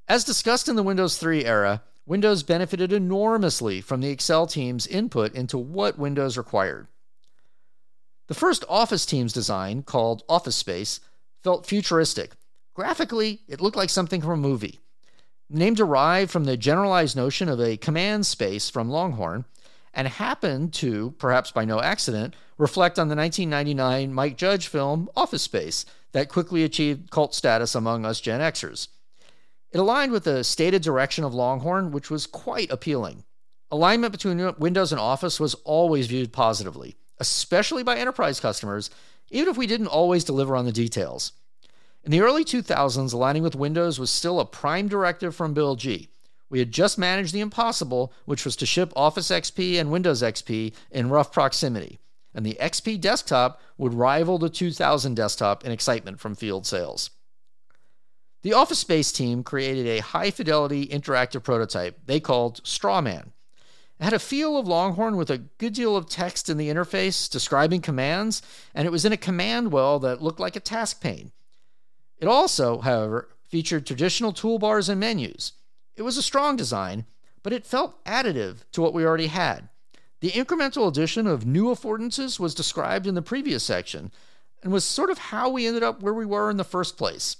As 0.09 0.25
discussed 0.25 0.71
in 0.71 0.77
the 0.77 0.83
Windows 0.83 1.19
3 1.19 1.45
era, 1.45 1.83
Windows 2.07 2.43
benefited 2.43 2.95
enormously 2.95 3.83
from 3.83 4.01
the 4.01 4.09
Excel 4.09 4.47
team's 4.47 4.87
input 4.87 5.35
into 5.35 5.59
what 5.59 5.99
Windows 5.99 6.39
required. 6.39 6.87
The 8.27 8.35
first 8.35 8.65
Office 8.69 9.05
team's 9.05 9.35
design, 9.35 9.83
called 9.83 10.23
Office 10.29 10.57
Space, 10.57 11.01
felt 11.43 11.67
futuristic. 11.67 12.33
Graphically, 12.73 13.43
it 13.49 13.61
looked 13.61 13.77
like 13.77 13.91
something 13.91 14.23
from 14.23 14.31
a 14.31 14.37
movie. 14.37 14.81
The 15.51 15.59
name 15.59 15.75
derived 15.75 16.31
from 16.31 16.45
the 16.45 16.57
generalized 16.57 17.17
notion 17.17 17.51
of 17.51 17.61
a 17.61 17.77
command 17.77 18.27
space 18.27 18.71
from 18.71 18.89
Longhorn 18.89 19.45
and 19.93 20.09
happened 20.09 20.73
to, 20.75 21.15
perhaps 21.19 21.51
by 21.51 21.67
no 21.67 21.81
accident, 21.81 22.35
reflect 22.57 22.99
on 22.99 23.09
the 23.09 23.17
1999 23.17 24.13
Mike 24.13 24.39
Judge 24.39 24.69
film 24.69 25.11
Office 25.15 25.43
Space 25.43 25.85
that 26.13 26.31
quickly 26.31 26.65
achieved 26.65 27.11
cult 27.11 27.35
status 27.35 27.75
among 27.75 28.07
us 28.07 28.21
Gen 28.21 28.41
Xers. 28.41 28.89
It 29.71 29.79
aligned 29.79 30.13
with 30.13 30.25
the 30.25 30.45
stated 30.45 30.83
direction 30.83 31.25
of 31.25 31.35
Longhorn, 31.35 31.91
which 31.91 32.11
was 32.11 32.27
quite 32.27 32.71
appealing. 32.71 33.25
Alignment 33.71 34.13
between 34.13 34.55
Windows 34.59 34.93
and 34.93 35.01
Office 35.01 35.39
was 35.39 35.55
always 35.65 36.07
viewed 36.07 36.33
positively, 36.33 36.97
especially 37.19 37.83
by 37.83 37.97
enterprise 37.97 38.41
customers, 38.41 38.91
even 39.31 39.49
if 39.49 39.57
we 39.57 39.67
didn't 39.67 39.87
always 39.87 40.25
deliver 40.25 40.57
on 40.57 40.65
the 40.65 40.73
details. 40.73 41.33
In 42.05 42.11
the 42.11 42.21
early 42.21 42.45
2000s, 42.45 43.15
aligning 43.15 43.43
with 43.43 43.55
Windows 43.57 43.99
was 43.99 44.11
still 44.11 44.39
a 44.39 44.45
prime 44.45 44.89
directive 44.89 45.35
from 45.35 45.55
Bill 45.55 45.75
G. 45.75 46.09
We 46.51 46.59
had 46.59 46.71
just 46.71 46.99
managed 46.99 47.33
the 47.33 47.41
impossible, 47.41 48.13
which 48.27 48.45
was 48.45 48.57
to 48.57 48.67
ship 48.67 48.93
Office 48.95 49.29
XP 49.29 49.81
and 49.81 49.91
Windows 49.91 50.23
XP 50.23 50.75
in 50.91 51.09
rough 51.09 51.33
proximity, 51.33 51.99
and 52.35 52.45
the 52.45 52.59
XP 52.61 53.01
desktop 53.01 53.61
would 53.79 53.95
rival 53.95 54.39
the 54.39 54.51
2000 54.51 55.15
desktop 55.15 55.65
in 55.65 55.73
excitement 55.73 56.21
from 56.21 56.35
field 56.35 56.67
sales. 56.67 57.11
The 58.43 58.53
Office 58.53 58.79
Space 58.79 59.11
team 59.11 59.43
created 59.43 59.87
a 59.87 60.03
high 60.03 60.31
fidelity 60.31 60.87
interactive 60.87 61.43
prototype 61.43 61.99
they 62.05 62.21
called 62.21 62.63
Strawman. 62.63 63.31
It 64.01 64.05
had 64.05 64.13
a 64.13 64.19
feel 64.19 64.57
of 64.57 64.67
Longhorn 64.67 65.17
with 65.17 65.31
a 65.31 65.39
good 65.39 65.73
deal 65.73 65.97
of 65.97 66.09
text 66.09 66.49
in 66.49 66.57
the 66.57 66.69
interface 66.69 67.31
describing 67.31 67.81
commands, 67.81 68.43
and 68.75 68.87
it 68.87 68.91
was 68.91 69.05
in 69.05 69.13
a 69.13 69.17
command 69.17 69.71
well 69.71 69.99
that 70.01 70.23
looked 70.23 70.41
like 70.41 70.57
a 70.57 70.61
task 70.61 71.01
pane. 71.01 71.33
It 72.19 72.27
also, 72.27 72.79
however, 72.81 73.29
featured 73.49 73.87
traditional 73.87 74.33
toolbars 74.33 74.89
and 74.89 74.99
menus. 74.99 75.53
It 75.95 76.03
was 76.03 76.17
a 76.17 76.23
strong 76.23 76.57
design, 76.57 77.07
but 77.43 77.53
it 77.53 77.67
felt 77.67 78.03
additive 78.05 78.65
to 78.73 78.83
what 78.83 78.95
we 78.95 79.05
already 79.05 79.29
had. 79.29 79.69
The 80.21 80.33
incremental 80.33 80.89
addition 80.89 81.27
of 81.27 81.47
new 81.47 81.67
affordances 81.67 82.41
was 82.41 82.55
described 82.55 83.07
in 83.07 83.15
the 83.15 83.23
previous 83.23 83.63
section 83.63 84.11
and 84.63 84.73
was 84.73 84.85
sort 84.85 85.11
of 85.11 85.19
how 85.19 85.51
we 85.51 85.67
ended 85.67 85.83
up 85.83 86.03
where 86.03 86.15
we 86.15 86.27
were 86.27 86.51
in 86.51 86.57
the 86.57 86.65
first 86.65 86.97
place. 86.97 87.37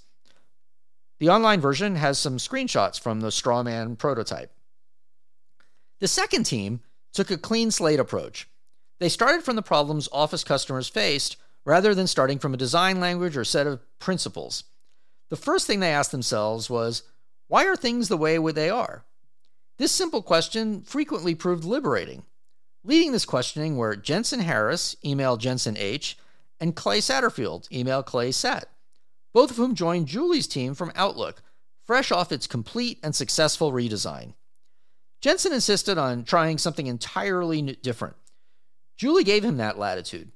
The 1.19 1.29
online 1.29 1.59
version 1.59 1.95
has 1.95 2.19
some 2.19 2.37
screenshots 2.37 2.99
from 2.99 3.21
the 3.21 3.29
Strawman 3.29 3.97
prototype. 3.97 4.54
The 6.05 6.09
second 6.09 6.43
team 6.43 6.81
took 7.13 7.31
a 7.31 7.37
clean 7.37 7.71
slate 7.71 7.99
approach. 7.99 8.47
They 8.99 9.09
started 9.09 9.41
from 9.41 9.55
the 9.55 9.63
problems 9.63 10.07
Office 10.11 10.43
customers 10.43 10.87
faced 10.87 11.35
rather 11.65 11.95
than 11.95 12.05
starting 12.05 12.37
from 12.37 12.53
a 12.53 12.57
design 12.57 12.99
language 12.99 13.35
or 13.35 13.43
set 13.43 13.65
of 13.65 13.81
principles. 13.97 14.65
The 15.31 15.35
first 15.35 15.65
thing 15.65 15.79
they 15.79 15.91
asked 15.91 16.11
themselves 16.11 16.69
was 16.69 17.01
why 17.47 17.65
are 17.65 17.75
things 17.75 18.07
the 18.07 18.17
way 18.17 18.37
they 18.37 18.69
are? 18.69 19.03
This 19.79 19.91
simple 19.91 20.21
question 20.21 20.83
frequently 20.83 21.33
proved 21.33 21.63
liberating. 21.63 22.21
Leading 22.83 23.11
this 23.11 23.25
questioning 23.25 23.75
were 23.75 23.95
Jensen 23.95 24.41
Harris, 24.41 24.95
email 25.03 25.37
Jensen 25.37 25.75
H, 25.75 26.19
and 26.59 26.75
Clay 26.75 26.99
Satterfield, 26.99 27.67
email 27.71 28.03
Clay 28.03 28.31
Sat 28.31 28.69
both 29.33 29.49
of 29.49 29.57
whom 29.57 29.73
joined 29.73 30.05
Julie's 30.05 30.45
team 30.45 30.75
from 30.75 30.91
Outlook, 30.93 31.41
fresh 31.83 32.11
off 32.11 32.31
its 32.31 32.45
complete 32.45 32.99
and 33.01 33.15
successful 33.15 33.71
redesign. 33.71 34.35
Jensen 35.25 35.53
insisted 35.53 35.97
on 35.97 36.23
trying 36.23 36.59
something 36.59 36.85
entirely 36.85 37.59
different. 37.81 38.15
Julie 38.95 39.23
gave 39.23 39.43
him 39.43 39.57
that 39.57 39.79
latitude. 39.79 40.31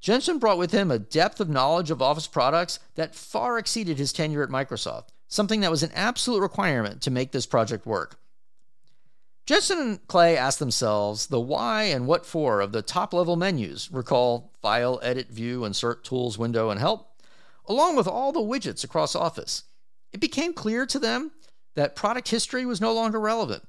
Jensen 0.00 0.40
brought 0.40 0.58
with 0.58 0.72
him 0.72 0.90
a 0.90 0.98
depth 0.98 1.38
of 1.38 1.48
knowledge 1.48 1.92
of 1.92 2.02
Office 2.02 2.26
products 2.26 2.80
that 2.96 3.14
far 3.14 3.56
exceeded 3.56 3.98
his 3.98 4.12
tenure 4.12 4.42
at 4.42 4.48
Microsoft, 4.48 5.10
something 5.28 5.60
that 5.60 5.70
was 5.70 5.84
an 5.84 5.92
absolute 5.94 6.40
requirement 6.40 7.02
to 7.02 7.10
make 7.12 7.30
this 7.30 7.46
project 7.46 7.86
work. 7.86 8.18
Jensen 9.46 9.78
and 9.78 10.06
Clay 10.08 10.36
asked 10.36 10.58
themselves 10.58 11.28
the 11.28 11.38
why 11.38 11.84
and 11.84 12.08
what 12.08 12.26
for 12.26 12.60
of 12.60 12.72
the 12.72 12.82
top 12.82 13.14
level 13.14 13.36
menus 13.36 13.92
recall 13.92 14.50
File, 14.60 14.98
Edit, 15.04 15.28
View, 15.28 15.64
Insert, 15.64 16.02
Tools, 16.02 16.36
Window, 16.36 16.68
and 16.68 16.80
Help 16.80 17.14
along 17.66 17.94
with 17.94 18.08
all 18.08 18.32
the 18.32 18.40
widgets 18.40 18.82
across 18.82 19.14
Office. 19.14 19.62
It 20.12 20.18
became 20.18 20.52
clear 20.52 20.84
to 20.86 20.98
them 20.98 21.30
that 21.76 21.94
product 21.94 22.30
history 22.30 22.66
was 22.66 22.80
no 22.80 22.92
longer 22.92 23.20
relevant. 23.20 23.62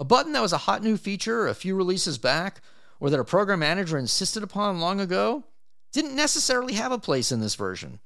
A 0.00 0.04
button 0.04 0.32
that 0.32 0.42
was 0.42 0.52
a 0.52 0.58
hot 0.58 0.82
new 0.82 0.96
feature 0.96 1.46
a 1.46 1.54
few 1.54 1.74
releases 1.74 2.18
back, 2.18 2.60
or 3.00 3.10
that 3.10 3.20
a 3.20 3.24
program 3.24 3.60
manager 3.60 3.98
insisted 3.98 4.42
upon 4.42 4.80
long 4.80 5.00
ago, 5.00 5.44
didn't 5.92 6.14
necessarily 6.14 6.74
have 6.74 6.92
a 6.92 6.98
place 6.98 7.32
in 7.32 7.40
this 7.40 7.54
version, 7.54 8.00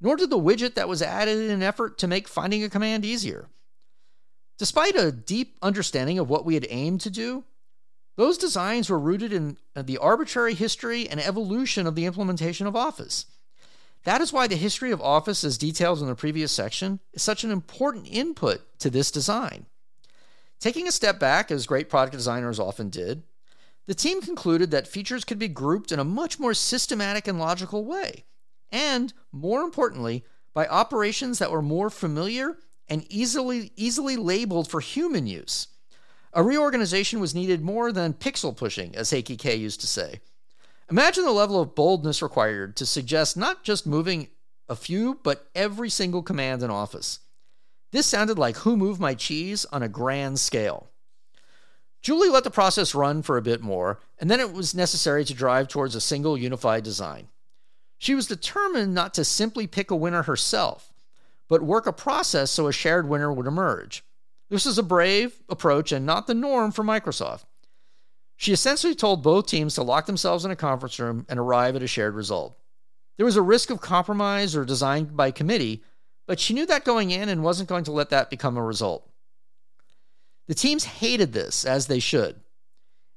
nor 0.00 0.16
did 0.16 0.30
the 0.30 0.38
widget 0.38 0.74
that 0.74 0.88
was 0.88 1.02
added 1.02 1.38
in 1.38 1.50
an 1.50 1.62
effort 1.62 1.98
to 1.98 2.08
make 2.08 2.28
finding 2.28 2.64
a 2.64 2.68
command 2.68 3.04
easier. 3.04 3.48
Despite 4.58 4.96
a 4.96 5.12
deep 5.12 5.56
understanding 5.62 6.18
of 6.18 6.30
what 6.30 6.44
we 6.44 6.54
had 6.54 6.66
aimed 6.70 7.02
to 7.02 7.10
do, 7.10 7.44
those 8.16 8.38
designs 8.38 8.88
were 8.88 8.98
rooted 8.98 9.32
in 9.32 9.58
uh, 9.74 9.82
the 9.82 9.98
arbitrary 9.98 10.54
history 10.54 11.08
and 11.08 11.20
evolution 11.20 11.86
of 11.86 11.94
the 11.94 12.06
implementation 12.06 12.66
of 12.66 12.74
Office. 12.74 13.26
That 14.04 14.22
is 14.22 14.32
why 14.32 14.46
the 14.46 14.56
history 14.56 14.90
of 14.90 15.02
Office, 15.02 15.44
as 15.44 15.58
detailed 15.58 16.00
in 16.00 16.06
the 16.06 16.14
previous 16.14 16.52
section, 16.52 17.00
is 17.12 17.22
such 17.22 17.44
an 17.44 17.50
important 17.50 18.06
input 18.10 18.62
to 18.78 18.88
this 18.88 19.10
design. 19.10 19.66
Taking 20.60 20.88
a 20.88 20.92
step 20.92 21.18
back, 21.20 21.50
as 21.50 21.66
great 21.66 21.88
product 21.88 22.16
designers 22.16 22.58
often 22.58 22.88
did, 22.88 23.22
the 23.86 23.94
team 23.94 24.20
concluded 24.20 24.70
that 24.70 24.88
features 24.88 25.24
could 25.24 25.38
be 25.38 25.48
grouped 25.48 25.92
in 25.92 25.98
a 25.98 26.04
much 26.04 26.38
more 26.38 26.54
systematic 26.54 27.28
and 27.28 27.38
logical 27.38 27.84
way, 27.84 28.24
and 28.70 29.12
more 29.32 29.62
importantly, 29.62 30.24
by 30.54 30.66
operations 30.66 31.38
that 31.38 31.50
were 31.50 31.62
more 31.62 31.90
familiar 31.90 32.56
and 32.88 33.04
easily, 33.10 33.72
easily 33.76 34.16
labeled 34.16 34.68
for 34.68 34.80
human 34.80 35.26
use. 35.26 35.68
A 36.32 36.42
reorganization 36.42 37.20
was 37.20 37.34
needed 37.34 37.62
more 37.62 37.92
than 37.92 38.14
pixel 38.14 38.56
pushing, 38.56 38.94
as 38.96 39.10
Heikki 39.10 39.38
K 39.38 39.54
used 39.54 39.80
to 39.80 39.86
say. 39.86 40.20
Imagine 40.90 41.24
the 41.24 41.32
level 41.32 41.60
of 41.60 41.74
boldness 41.74 42.22
required 42.22 42.76
to 42.76 42.86
suggest 42.86 43.36
not 43.36 43.64
just 43.64 43.86
moving 43.86 44.28
a 44.68 44.76
few, 44.76 45.18
but 45.22 45.48
every 45.54 45.90
single 45.90 46.22
command 46.22 46.62
in 46.62 46.70
Office. 46.70 47.20
This 47.92 48.06
sounded 48.06 48.38
like 48.38 48.58
Who 48.58 48.76
Moved 48.76 49.00
My 49.00 49.14
Cheese 49.14 49.64
on 49.66 49.82
a 49.82 49.88
grand 49.88 50.40
scale. 50.40 50.90
Julie 52.02 52.28
let 52.28 52.44
the 52.44 52.50
process 52.50 52.94
run 52.94 53.22
for 53.22 53.36
a 53.36 53.42
bit 53.42 53.60
more, 53.60 54.00
and 54.18 54.30
then 54.30 54.40
it 54.40 54.52
was 54.52 54.74
necessary 54.74 55.24
to 55.24 55.34
drive 55.34 55.68
towards 55.68 55.94
a 55.94 56.00
single 56.00 56.36
unified 56.36 56.84
design. 56.84 57.28
She 57.98 58.14
was 58.14 58.26
determined 58.26 58.94
not 58.94 59.14
to 59.14 59.24
simply 59.24 59.66
pick 59.66 59.90
a 59.90 59.96
winner 59.96 60.22
herself, 60.22 60.92
but 61.48 61.62
work 61.62 61.86
a 61.86 61.92
process 61.92 62.50
so 62.50 62.66
a 62.66 62.72
shared 62.72 63.08
winner 63.08 63.32
would 63.32 63.46
emerge. 63.46 64.04
This 64.50 64.66
is 64.66 64.78
a 64.78 64.82
brave 64.82 65.42
approach 65.48 65.90
and 65.92 66.06
not 66.06 66.26
the 66.26 66.34
norm 66.34 66.72
for 66.72 66.84
Microsoft. 66.84 67.44
She 68.36 68.52
essentially 68.52 68.94
told 68.94 69.22
both 69.22 69.46
teams 69.46 69.74
to 69.74 69.82
lock 69.82 70.06
themselves 70.06 70.44
in 70.44 70.50
a 70.50 70.56
conference 70.56 70.98
room 71.00 71.24
and 71.28 71.38
arrive 71.38 71.74
at 71.74 71.82
a 71.82 71.86
shared 71.86 72.14
result. 72.14 72.56
There 73.16 73.26
was 73.26 73.36
a 73.36 73.42
risk 73.42 73.70
of 73.70 73.80
compromise 73.80 74.54
or 74.54 74.64
design 74.64 75.06
by 75.06 75.30
committee, 75.30 75.82
but 76.26 76.40
she 76.40 76.54
knew 76.54 76.66
that 76.66 76.84
going 76.84 77.10
in 77.10 77.28
and 77.28 77.42
wasn't 77.42 77.68
going 77.68 77.84
to 77.84 77.92
let 77.92 78.10
that 78.10 78.30
become 78.30 78.56
a 78.56 78.62
result. 78.62 79.08
The 80.48 80.54
teams 80.54 80.84
hated 80.84 81.32
this, 81.32 81.64
as 81.64 81.86
they 81.86 81.98
should. 81.98 82.40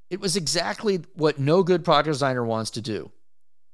It 0.10 0.20
was 0.20 0.36
exactly 0.36 1.02
what 1.14 1.40
no 1.40 1.62
good 1.62 1.86
product 1.86 2.08
designer 2.08 2.44
wants 2.44 2.72
to 2.72 2.82
do. 2.82 3.12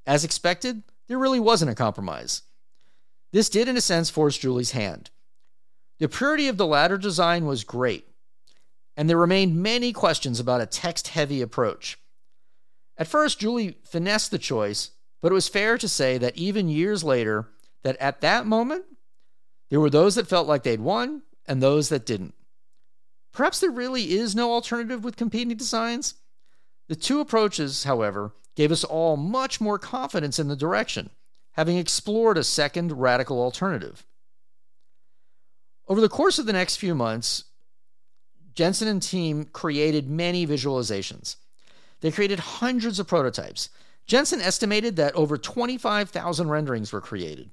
As 0.05 0.25
expected, 0.25 0.83
there 1.07 1.17
really 1.17 1.39
wasn't 1.39 1.71
a 1.71 1.75
compromise. 1.75 2.41
This 3.31 3.49
did, 3.49 3.67
in 3.67 3.77
a 3.77 3.81
sense, 3.81 4.09
force 4.09 4.37
Julie's 4.37 4.71
hand. 4.71 5.09
The 5.99 6.09
purity 6.09 6.47
of 6.47 6.57
the 6.57 6.67
ladder 6.67 6.97
design 6.97 7.45
was 7.45 7.63
great, 7.63 8.05
and 8.97 9.09
there 9.09 9.17
remained 9.17 9.61
many 9.61 9.93
questions 9.93 10.39
about 10.39 10.61
a 10.61 10.65
text 10.65 11.09
heavy 11.09 11.41
approach. 11.41 11.97
At 12.97 13.07
first, 13.07 13.39
Julie 13.39 13.77
finessed 13.83 14.31
the 14.31 14.37
choice, 14.37 14.91
but 15.21 15.31
it 15.31 15.35
was 15.35 15.47
fair 15.47 15.77
to 15.77 15.87
say 15.87 16.17
that 16.17 16.37
even 16.37 16.67
years 16.67 17.03
later, 17.03 17.47
that 17.83 17.97
at 17.97 18.21
that 18.21 18.45
moment, 18.45 18.85
there 19.69 19.79
were 19.79 19.89
those 19.89 20.15
that 20.15 20.27
felt 20.27 20.47
like 20.47 20.63
they'd 20.63 20.79
won 20.79 21.23
and 21.47 21.61
those 21.61 21.89
that 21.89 22.05
didn't. 22.05 22.33
Perhaps 23.31 23.59
there 23.59 23.71
really 23.71 24.13
is 24.13 24.35
no 24.35 24.53
alternative 24.53 25.03
with 25.03 25.17
competing 25.17 25.55
designs. 25.57 26.15
The 26.87 26.95
two 26.95 27.19
approaches, 27.19 27.83
however, 27.83 28.33
gave 28.55 28.71
us 28.71 28.83
all 28.83 29.17
much 29.17 29.59
more 29.59 29.77
confidence 29.77 30.39
in 30.39 30.47
the 30.47 30.55
direction, 30.55 31.09
having 31.53 31.77
explored 31.77 32.37
a 32.37 32.43
second 32.43 32.93
radical 32.93 33.41
alternative. 33.41 34.05
Over 35.87 36.01
the 36.01 36.09
course 36.09 36.39
of 36.39 36.45
the 36.45 36.53
next 36.53 36.77
few 36.77 36.95
months, 36.95 37.43
Jensen 38.53 38.87
and 38.87 39.01
team 39.01 39.45
created 39.45 40.09
many 40.09 40.47
visualizations. 40.47 41.35
They 41.99 42.11
created 42.11 42.39
hundreds 42.39 42.99
of 42.99 43.07
prototypes. 43.07 43.69
Jensen 44.07 44.39
estimated 44.39 44.95
that 44.95 45.15
over 45.15 45.37
25,000 45.37 46.49
renderings 46.49 46.93
were 46.93 47.01
created. 47.01 47.51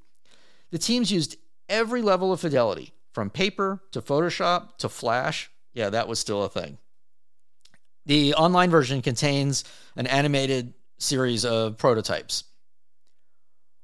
The 0.70 0.78
teams 0.78 1.10
used 1.10 1.36
every 1.72 2.02
level 2.02 2.32
of 2.32 2.40
fidelity, 2.40 2.92
from 3.12 3.30
paper 3.30 3.82
to 3.90 4.00
Photoshop 4.00 4.76
to 4.78 4.88
Flash. 4.88 5.50
Yeah, 5.72 5.90
that 5.90 6.06
was 6.06 6.20
still 6.20 6.44
a 6.44 6.48
thing. 6.48 6.78
The 8.06 8.34
online 8.34 8.70
version 8.70 9.00
contains 9.02 9.64
an 9.96 10.06
animated 10.06 10.74
series 10.98 11.44
of 11.44 11.78
prototypes. 11.78 12.44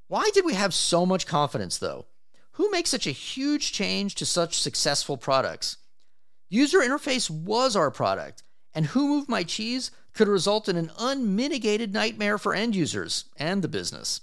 Why 0.09 0.31
did 0.35 0.45
we 0.45 0.55
have 0.55 0.75
so 0.75 1.07
much 1.07 1.27
confidence, 1.27 1.79
though? 1.79 2.07
Who 2.53 2.71
makes 2.71 2.91
such 2.91 3.07
a 3.07 3.13
huge 3.13 3.73
change 3.73 4.17
to 4.17 4.27
such 4.27 4.61
successful 4.61 5.17
products? 5.17 5.77
User 6.51 6.81
interface 6.81 7.31
was 7.31 7.77
our 7.77 7.91
product, 7.91 8.43
and 8.75 8.87
Who 8.87 9.09
Moved 9.09 9.29
My 9.29 9.45
Cheese 9.45 9.91
could 10.15 10.29
result 10.29 10.69
in 10.69 10.77
an 10.77 10.91
unmitigated 10.99 11.93
nightmare 11.93 12.39
for 12.39 12.55
end 12.55 12.75
users 12.75 13.27
and 13.37 13.63
the 13.63 13.69
business. 13.69 14.23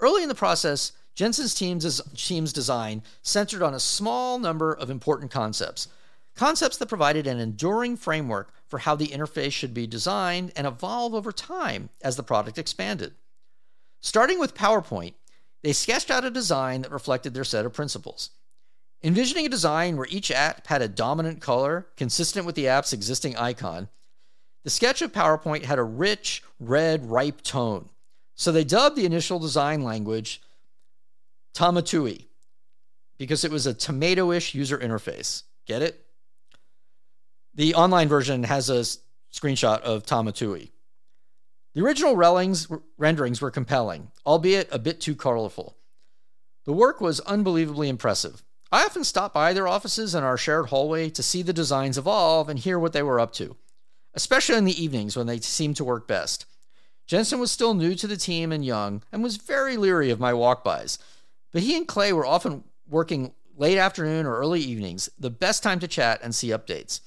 Early 0.00 0.22
in 0.22 0.28
the 0.28 0.34
process, 0.34 0.92
Jensen's 1.14 1.54
team's, 1.54 2.00
team's 2.16 2.52
design 2.52 3.02
centered 3.22 3.62
on 3.62 3.74
a 3.74 3.80
small 3.80 4.38
number 4.38 4.72
of 4.72 4.90
important 4.90 5.30
concepts, 5.30 5.88
concepts 6.34 6.76
that 6.78 6.88
provided 6.88 7.26
an 7.26 7.38
enduring 7.38 7.96
framework 7.96 8.52
for 8.66 8.78
how 8.78 8.94
the 8.94 9.08
interface 9.08 9.52
should 9.52 9.74
be 9.74 9.86
designed 9.86 10.52
and 10.56 10.66
evolve 10.66 11.14
over 11.14 11.32
time 11.32 11.90
as 12.02 12.16
the 12.16 12.22
product 12.22 12.58
expanded. 12.58 13.14
Starting 14.00 14.38
with 14.38 14.54
PowerPoint, 14.54 15.14
they 15.62 15.72
sketched 15.72 16.10
out 16.10 16.24
a 16.24 16.30
design 16.30 16.82
that 16.82 16.92
reflected 16.92 17.34
their 17.34 17.44
set 17.44 17.66
of 17.66 17.72
principles. 17.72 18.30
Envisioning 19.02 19.46
a 19.46 19.50
design 19.50 19.96
where 19.96 20.06
each 20.10 20.30
app 20.30 20.66
had 20.66 20.82
a 20.82 20.88
dominant 20.88 21.40
color 21.40 21.86
consistent 21.96 22.46
with 22.46 22.54
the 22.54 22.68
app's 22.68 22.92
existing 22.92 23.36
icon, 23.36 23.88
the 24.62 24.70
sketch 24.70 25.02
of 25.02 25.12
PowerPoint 25.12 25.64
had 25.64 25.78
a 25.78 25.82
rich, 25.82 26.42
red, 26.58 27.10
ripe 27.10 27.42
tone. 27.42 27.88
So 28.34 28.52
they 28.52 28.64
dubbed 28.64 28.96
the 28.96 29.06
initial 29.06 29.38
design 29.38 29.82
language 29.82 30.42
Tomatoey 31.54 32.26
because 33.18 33.44
it 33.44 33.50
was 33.50 33.66
a 33.66 33.74
tomato-ish 33.74 34.54
user 34.54 34.78
interface. 34.78 35.42
Get 35.66 35.82
it? 35.82 36.06
The 37.54 37.74
online 37.74 38.08
version 38.08 38.44
has 38.44 38.70
a 38.70 38.80
screenshot 39.30 39.80
of 39.82 40.06
Tomatoey. 40.06 40.70
The 41.74 41.82
original 41.84 42.16
renderings 42.16 43.40
were 43.40 43.50
compelling, 43.50 44.10
albeit 44.24 44.68
a 44.72 44.78
bit 44.78 45.00
too 45.00 45.14
colorful. 45.14 45.76
The 46.64 46.72
work 46.72 47.00
was 47.00 47.20
unbelievably 47.20 47.88
impressive. 47.88 48.42
I 48.72 48.84
often 48.84 49.04
stopped 49.04 49.34
by 49.34 49.52
their 49.52 49.68
offices 49.68 50.14
in 50.14 50.24
our 50.24 50.36
shared 50.36 50.66
hallway 50.68 51.10
to 51.10 51.22
see 51.22 51.42
the 51.42 51.52
designs 51.52 51.98
evolve 51.98 52.48
and 52.48 52.58
hear 52.58 52.78
what 52.78 52.92
they 52.92 53.02
were 53.02 53.20
up 53.20 53.32
to, 53.34 53.56
especially 54.14 54.56
in 54.56 54.64
the 54.64 54.82
evenings 54.82 55.16
when 55.16 55.26
they 55.26 55.40
seemed 55.40 55.76
to 55.76 55.84
work 55.84 56.08
best. 56.08 56.46
Jensen 57.06 57.38
was 57.38 57.50
still 57.50 57.74
new 57.74 57.94
to 57.96 58.06
the 58.06 58.16
team 58.16 58.50
and 58.50 58.64
young 58.64 59.02
and 59.12 59.22
was 59.22 59.36
very 59.36 59.76
leery 59.76 60.10
of 60.10 60.20
my 60.20 60.32
walkbys, 60.32 60.98
but 61.52 61.62
he 61.62 61.76
and 61.76 61.86
Clay 61.86 62.12
were 62.12 62.26
often 62.26 62.64
working 62.88 63.32
late 63.56 63.78
afternoon 63.78 64.26
or 64.26 64.38
early 64.38 64.60
evenings, 64.60 65.10
the 65.18 65.30
best 65.30 65.62
time 65.62 65.80
to 65.80 65.88
chat 65.88 66.20
and 66.22 66.34
see 66.34 66.48
updates. 66.48 67.00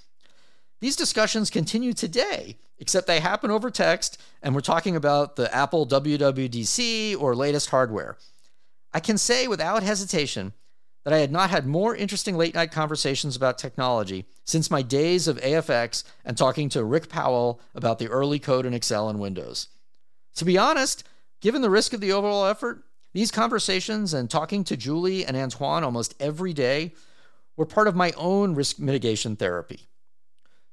These 0.81 0.95
discussions 0.95 1.49
continue 1.49 1.93
today, 1.93 2.57
except 2.77 3.07
they 3.07 3.19
happen 3.19 3.49
over 3.49 3.71
text 3.71 4.21
and 4.41 4.53
we're 4.53 4.61
talking 4.61 4.95
about 4.95 5.35
the 5.35 5.53
Apple 5.53 5.87
WWDC 5.87 7.19
or 7.19 7.35
latest 7.35 7.69
hardware. 7.69 8.17
I 8.93 8.99
can 8.99 9.17
say 9.17 9.47
without 9.47 9.81
hesitation 9.81 10.53
that 11.03 11.13
I 11.13 11.17
had 11.17 11.31
not 11.31 11.49
had 11.49 11.65
more 11.65 11.95
interesting 11.95 12.37
late 12.37 12.53
night 12.53 12.71
conversations 12.71 13.35
about 13.35 13.57
technology 13.57 14.25
since 14.45 14.71
my 14.71 14.81
days 14.81 15.27
of 15.27 15.37
AFX 15.37 16.03
and 16.23 16.37
talking 16.37 16.69
to 16.69 16.83
Rick 16.83 17.09
Powell 17.09 17.59
about 17.75 17.99
the 17.99 18.07
early 18.07 18.39
code 18.39 18.65
in 18.65 18.73
Excel 18.73 19.09
and 19.09 19.19
Windows. 19.19 19.67
To 20.35 20.45
be 20.45 20.57
honest, 20.57 21.03
given 21.41 21.61
the 21.61 21.69
risk 21.69 21.93
of 21.93 22.01
the 22.01 22.11
overall 22.11 22.45
effort, 22.45 22.83
these 23.13 23.31
conversations 23.31 24.13
and 24.13 24.29
talking 24.29 24.63
to 24.65 24.77
Julie 24.77 25.25
and 25.25 25.37
Antoine 25.37 25.83
almost 25.83 26.15
every 26.19 26.53
day 26.53 26.93
were 27.55 27.65
part 27.65 27.87
of 27.87 27.95
my 27.95 28.11
own 28.17 28.55
risk 28.55 28.79
mitigation 28.79 29.35
therapy. 29.35 29.87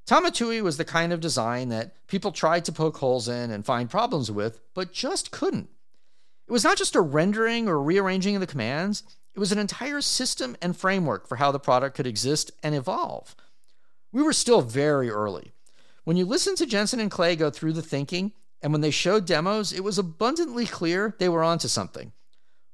Tomatoey 0.07 0.61
was 0.61 0.77
the 0.77 0.85
kind 0.85 1.13
of 1.13 1.19
design 1.19 1.69
that 1.69 2.07
people 2.07 2.31
tried 2.31 2.65
to 2.65 2.71
poke 2.71 2.97
holes 2.97 3.27
in 3.27 3.51
and 3.51 3.65
find 3.65 3.89
problems 3.89 4.31
with, 4.31 4.59
but 4.73 4.91
just 4.91 5.31
couldn't. 5.31 5.69
It 6.47 6.51
was 6.51 6.63
not 6.63 6.77
just 6.77 6.95
a 6.95 7.01
rendering 7.01 7.69
or 7.69 7.81
rearranging 7.81 8.35
of 8.35 8.41
the 8.41 8.47
commands, 8.47 9.03
it 9.33 9.39
was 9.39 9.51
an 9.51 9.59
entire 9.59 10.01
system 10.01 10.57
and 10.61 10.75
framework 10.75 11.27
for 11.27 11.37
how 11.37 11.51
the 11.51 11.59
product 11.59 11.95
could 11.95 12.07
exist 12.07 12.51
and 12.63 12.75
evolve. 12.75 13.35
We 14.11 14.21
were 14.21 14.33
still 14.33 14.61
very 14.61 15.09
early. 15.09 15.53
When 16.03 16.17
you 16.17 16.25
listen 16.25 16.55
to 16.55 16.65
Jensen 16.65 16.99
and 16.99 17.11
Clay 17.11 17.35
go 17.35 17.49
through 17.49 17.73
the 17.73 17.81
thinking, 17.81 18.33
and 18.61 18.73
when 18.73 18.81
they 18.81 18.91
showed 18.91 19.25
demos, 19.25 19.71
it 19.71 19.83
was 19.83 19.97
abundantly 19.97 20.65
clear 20.65 21.15
they 21.19 21.29
were 21.29 21.43
onto 21.43 21.67
something. 21.67 22.11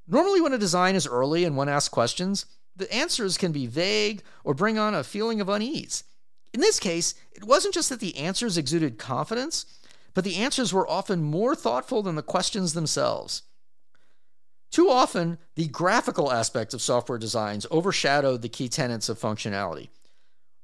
Normally, 0.07 0.41
when 0.41 0.53
a 0.53 0.57
design 0.57 0.95
is 0.95 1.05
early 1.05 1.43
and 1.43 1.57
one 1.57 1.67
asks 1.67 1.89
questions, 1.89 2.45
the 2.75 2.91
answers 2.93 3.37
can 3.37 3.51
be 3.51 3.67
vague 3.67 4.23
or 4.43 4.53
bring 4.53 4.77
on 4.77 4.93
a 4.93 5.03
feeling 5.03 5.41
of 5.41 5.49
unease. 5.49 6.03
In 6.53 6.61
this 6.61 6.79
case, 6.79 7.13
it 7.33 7.43
wasn't 7.43 7.73
just 7.73 7.89
that 7.89 7.99
the 7.99 8.17
answers 8.17 8.57
exuded 8.57 8.97
confidence, 8.97 9.65
but 10.13 10.23
the 10.23 10.37
answers 10.37 10.73
were 10.73 10.89
often 10.89 11.21
more 11.23 11.55
thoughtful 11.55 12.01
than 12.01 12.15
the 12.15 12.23
questions 12.23 12.73
themselves. 12.73 13.43
Too 14.71 14.89
often, 14.89 15.37
the 15.55 15.67
graphical 15.67 16.31
aspects 16.31 16.73
of 16.73 16.81
software 16.81 17.17
designs 17.17 17.65
overshadowed 17.71 18.41
the 18.41 18.49
key 18.49 18.69
tenets 18.69 19.09
of 19.09 19.19
functionality. 19.19 19.89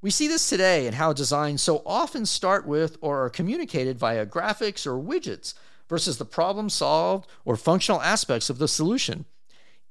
We 0.02 0.10
see 0.10 0.28
this 0.28 0.50
today 0.50 0.86
in 0.86 0.94
how 0.94 1.14
designs 1.14 1.62
so 1.62 1.82
often 1.86 2.26
start 2.26 2.68
with 2.68 2.98
or 3.00 3.24
are 3.24 3.30
communicated 3.30 3.98
via 3.98 4.26
graphics 4.26 4.86
or 4.86 5.02
widgets 5.02 5.54
versus 5.90 6.18
the 6.18 6.26
problem 6.26 6.70
solved 6.70 7.28
or 7.46 7.56
functional 7.56 8.02
aspects 8.02 8.50
of 8.50 8.58
the 8.58 8.68
solution. 8.68 9.26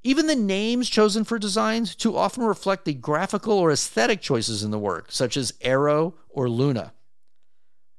Even 0.05 0.27
the 0.27 0.35
names 0.35 0.91
chosen 0.91 1.23
for 1.23 1.39
designs 1.39 1.95
too 1.95 2.17
often 2.17 2.43
reflect 2.43 2.85
the 2.85 2.95
graphical 2.95 3.59
or 3.59 3.71
aesthetic 3.71 4.21
choices 4.21 4.65
in 4.65 4.73
the 4.73 4.79
work, 4.79 5.13
such 5.13 5.37
as 5.37 5.55
Aero 5.61 6.15
or 6.29 6.49
Luna. 6.49 6.93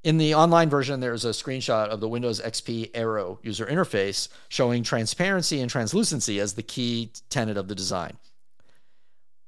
In 0.03 0.17
the 0.17 0.35
online 0.35 0.69
version, 0.69 0.99
there's 0.99 1.23
a 1.23 1.29
screenshot 1.29 1.87
of 1.87 2.01
the 2.01 2.09
Windows 2.09 2.41
XP 2.41 2.91
Aero 2.93 3.39
user 3.41 3.65
interface 3.65 4.27
showing 4.49 4.83
transparency 4.83 5.61
and 5.61 5.71
translucency 5.71 6.41
as 6.41 6.53
the 6.53 6.63
key 6.63 7.13
tenet 7.29 7.55
of 7.55 7.69
the 7.69 7.75
design. 7.75 8.17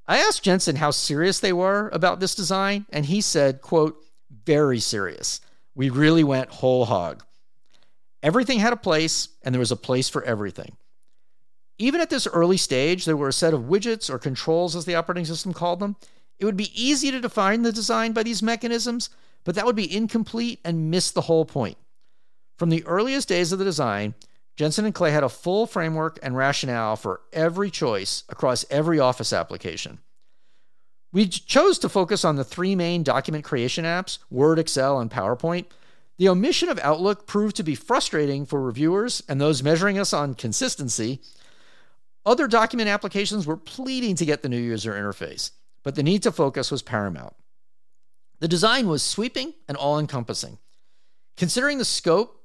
I 0.06 0.18
asked 0.18 0.44
Jensen 0.44 0.76
how 0.76 0.92
serious 0.92 1.40
they 1.40 1.52
were 1.52 1.90
about 1.92 2.20
this 2.20 2.34
design, 2.34 2.86
and 2.90 3.04
he 3.04 3.20
said, 3.20 3.60
quote, 3.60 4.02
very 4.46 4.78
serious. 4.78 5.42
We 5.74 5.90
really 5.90 6.24
went 6.24 6.48
whole 6.48 6.86
hog. 6.86 7.22
Everything 8.26 8.58
had 8.58 8.72
a 8.72 8.76
place, 8.76 9.28
and 9.44 9.54
there 9.54 9.60
was 9.60 9.70
a 9.70 9.76
place 9.76 10.08
for 10.08 10.24
everything. 10.24 10.76
Even 11.78 12.00
at 12.00 12.10
this 12.10 12.26
early 12.26 12.56
stage, 12.56 13.04
there 13.04 13.16
were 13.16 13.28
a 13.28 13.32
set 13.32 13.54
of 13.54 13.68
widgets 13.68 14.10
or 14.10 14.18
controls, 14.18 14.74
as 14.74 14.84
the 14.84 14.96
operating 14.96 15.24
system 15.24 15.52
called 15.52 15.78
them. 15.78 15.94
It 16.40 16.44
would 16.44 16.56
be 16.56 16.72
easy 16.74 17.12
to 17.12 17.20
define 17.20 17.62
the 17.62 17.70
design 17.70 18.10
by 18.10 18.24
these 18.24 18.42
mechanisms, 18.42 19.10
but 19.44 19.54
that 19.54 19.64
would 19.64 19.76
be 19.76 19.96
incomplete 19.96 20.58
and 20.64 20.90
miss 20.90 21.12
the 21.12 21.20
whole 21.20 21.44
point. 21.44 21.78
From 22.58 22.70
the 22.70 22.84
earliest 22.84 23.28
days 23.28 23.52
of 23.52 23.60
the 23.60 23.64
design, 23.64 24.14
Jensen 24.56 24.86
and 24.86 24.94
Clay 24.94 25.12
had 25.12 25.22
a 25.22 25.28
full 25.28 25.68
framework 25.68 26.18
and 26.20 26.36
rationale 26.36 26.96
for 26.96 27.20
every 27.32 27.70
choice 27.70 28.24
across 28.28 28.64
every 28.70 28.98
Office 28.98 29.32
application. 29.32 30.00
We 31.12 31.28
chose 31.28 31.78
to 31.78 31.88
focus 31.88 32.24
on 32.24 32.34
the 32.34 32.42
three 32.42 32.74
main 32.74 33.04
document 33.04 33.44
creation 33.44 33.84
apps 33.84 34.18
Word, 34.32 34.58
Excel, 34.58 34.98
and 34.98 35.12
PowerPoint. 35.12 35.66
The 36.18 36.28
omission 36.28 36.68
of 36.68 36.78
Outlook 36.78 37.26
proved 37.26 37.56
to 37.56 37.62
be 37.62 37.74
frustrating 37.74 38.46
for 38.46 38.60
reviewers 38.60 39.22
and 39.28 39.40
those 39.40 39.62
measuring 39.62 39.98
us 39.98 40.12
on 40.12 40.34
consistency. 40.34 41.20
Other 42.24 42.48
document 42.48 42.88
applications 42.88 43.46
were 43.46 43.56
pleading 43.56 44.16
to 44.16 44.24
get 44.24 44.42
the 44.42 44.48
new 44.48 44.60
user 44.60 44.92
interface, 44.92 45.50
but 45.82 45.94
the 45.94 46.02
need 46.02 46.22
to 46.22 46.32
focus 46.32 46.70
was 46.70 46.82
paramount. 46.82 47.34
The 48.40 48.48
design 48.48 48.88
was 48.88 49.02
sweeping 49.02 49.54
and 49.68 49.76
all 49.76 49.98
encompassing. 49.98 50.58
Considering 51.36 51.78
the 51.78 51.84
scope, 51.84 52.36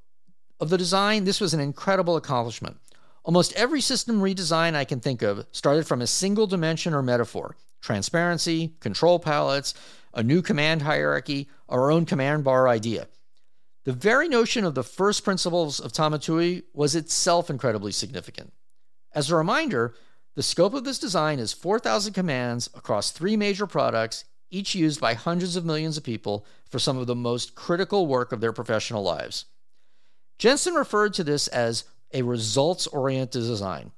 of 0.62 0.70
the 0.70 0.78
design, 0.78 1.24
this 1.24 1.42
was 1.42 1.56
an 1.56 1.60
incredible 1.60 2.16
accomplishment. 2.16 2.78
Almost 3.24 3.54
every 3.54 3.82
system 3.82 4.22
redesign 4.22 4.76
I 4.76 4.86
can 4.86 5.00
think 5.00 5.24
of 5.24 5.46
started 5.52 5.88
from 5.88 6.02
a 6.02 6.08
single 6.08 6.48
dimension 6.48 6.94
or 6.94 7.02
metaphor 7.02 7.58
transparency, 7.82 8.76
control 8.80 9.18
palettes, 9.18 9.74
a 10.14 10.22
new 10.22 10.44
command 10.44 10.84
hierarchy, 10.84 11.50
our 11.68 11.90
own 11.90 12.06
command 12.06 12.44
bar 12.44 12.68
idea. 12.68 13.08
The 13.84 13.94
very 13.94 14.30
notion 14.30 14.64
of 14.64 14.76
the 14.76 14.84
first 14.84 15.24
principles 15.24 15.80
of 15.80 15.92
Tomatoey 15.92 16.64
was 16.72 16.96
itself 16.96 17.50
incredibly 17.50 17.92
significant. 17.92 18.54
As 19.14 19.32
a 19.32 19.36
reminder, 19.36 19.96
the 20.36 20.44
scope 20.44 20.76
of 20.76 20.84
this 20.84 21.00
design 21.00 21.40
is 21.40 21.52
4,000 21.52 22.14
commands 22.14 22.70
across 22.76 23.12
three 23.12 23.36
major 23.36 23.66
products, 23.66 24.24
each 24.52 24.76
used 24.76 25.02
by 25.02 25.16
hundreds 25.16 25.56
of 25.56 25.66
millions 25.66 25.98
of 25.98 26.04
people 26.04 26.46
for 26.70 26.78
some 26.78 26.98
of 26.98 27.08
the 27.08 27.16
most 27.16 27.56
critical 27.56 28.06
work 28.06 28.32
of 28.32 28.40
their 28.40 28.54
professional 28.54 29.02
lives. 29.02 29.46
Jensen 30.38 30.76
referred 30.76 31.16
to 31.16 31.24
this 31.24 31.48
as 31.48 31.86
a 32.14 32.22
results 32.22 32.86
oriented 32.88 33.42
design. 33.42 33.92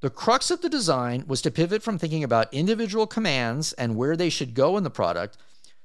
The 0.00 0.10
crux 0.10 0.50
of 0.50 0.60
the 0.60 0.68
design 0.68 1.24
was 1.28 1.40
to 1.42 1.52
pivot 1.52 1.82
from 1.82 1.98
thinking 1.98 2.24
about 2.24 2.52
individual 2.52 3.06
commands 3.06 3.72
and 3.74 3.96
where 3.96 4.16
they 4.16 4.28
should 4.28 4.54
go 4.54 4.76
in 4.76 4.82
the 4.82 4.90
product 4.90 5.38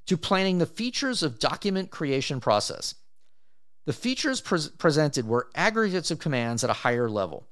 to 0.08 0.18
planning 0.18 0.58
the 0.58 0.66
features 0.66 1.22
of 1.22 1.38
document 1.38 1.92
creation 1.92 2.40
process. 2.40 2.96
The 3.90 3.94
features 3.94 4.40
pre- 4.40 4.70
presented 4.78 5.28
were 5.28 5.50
aggregates 5.56 6.12
of 6.12 6.20
commands 6.20 6.64
at 6.64 6.70
a 6.70 6.86
higher 6.86 7.10
level. 7.10 7.48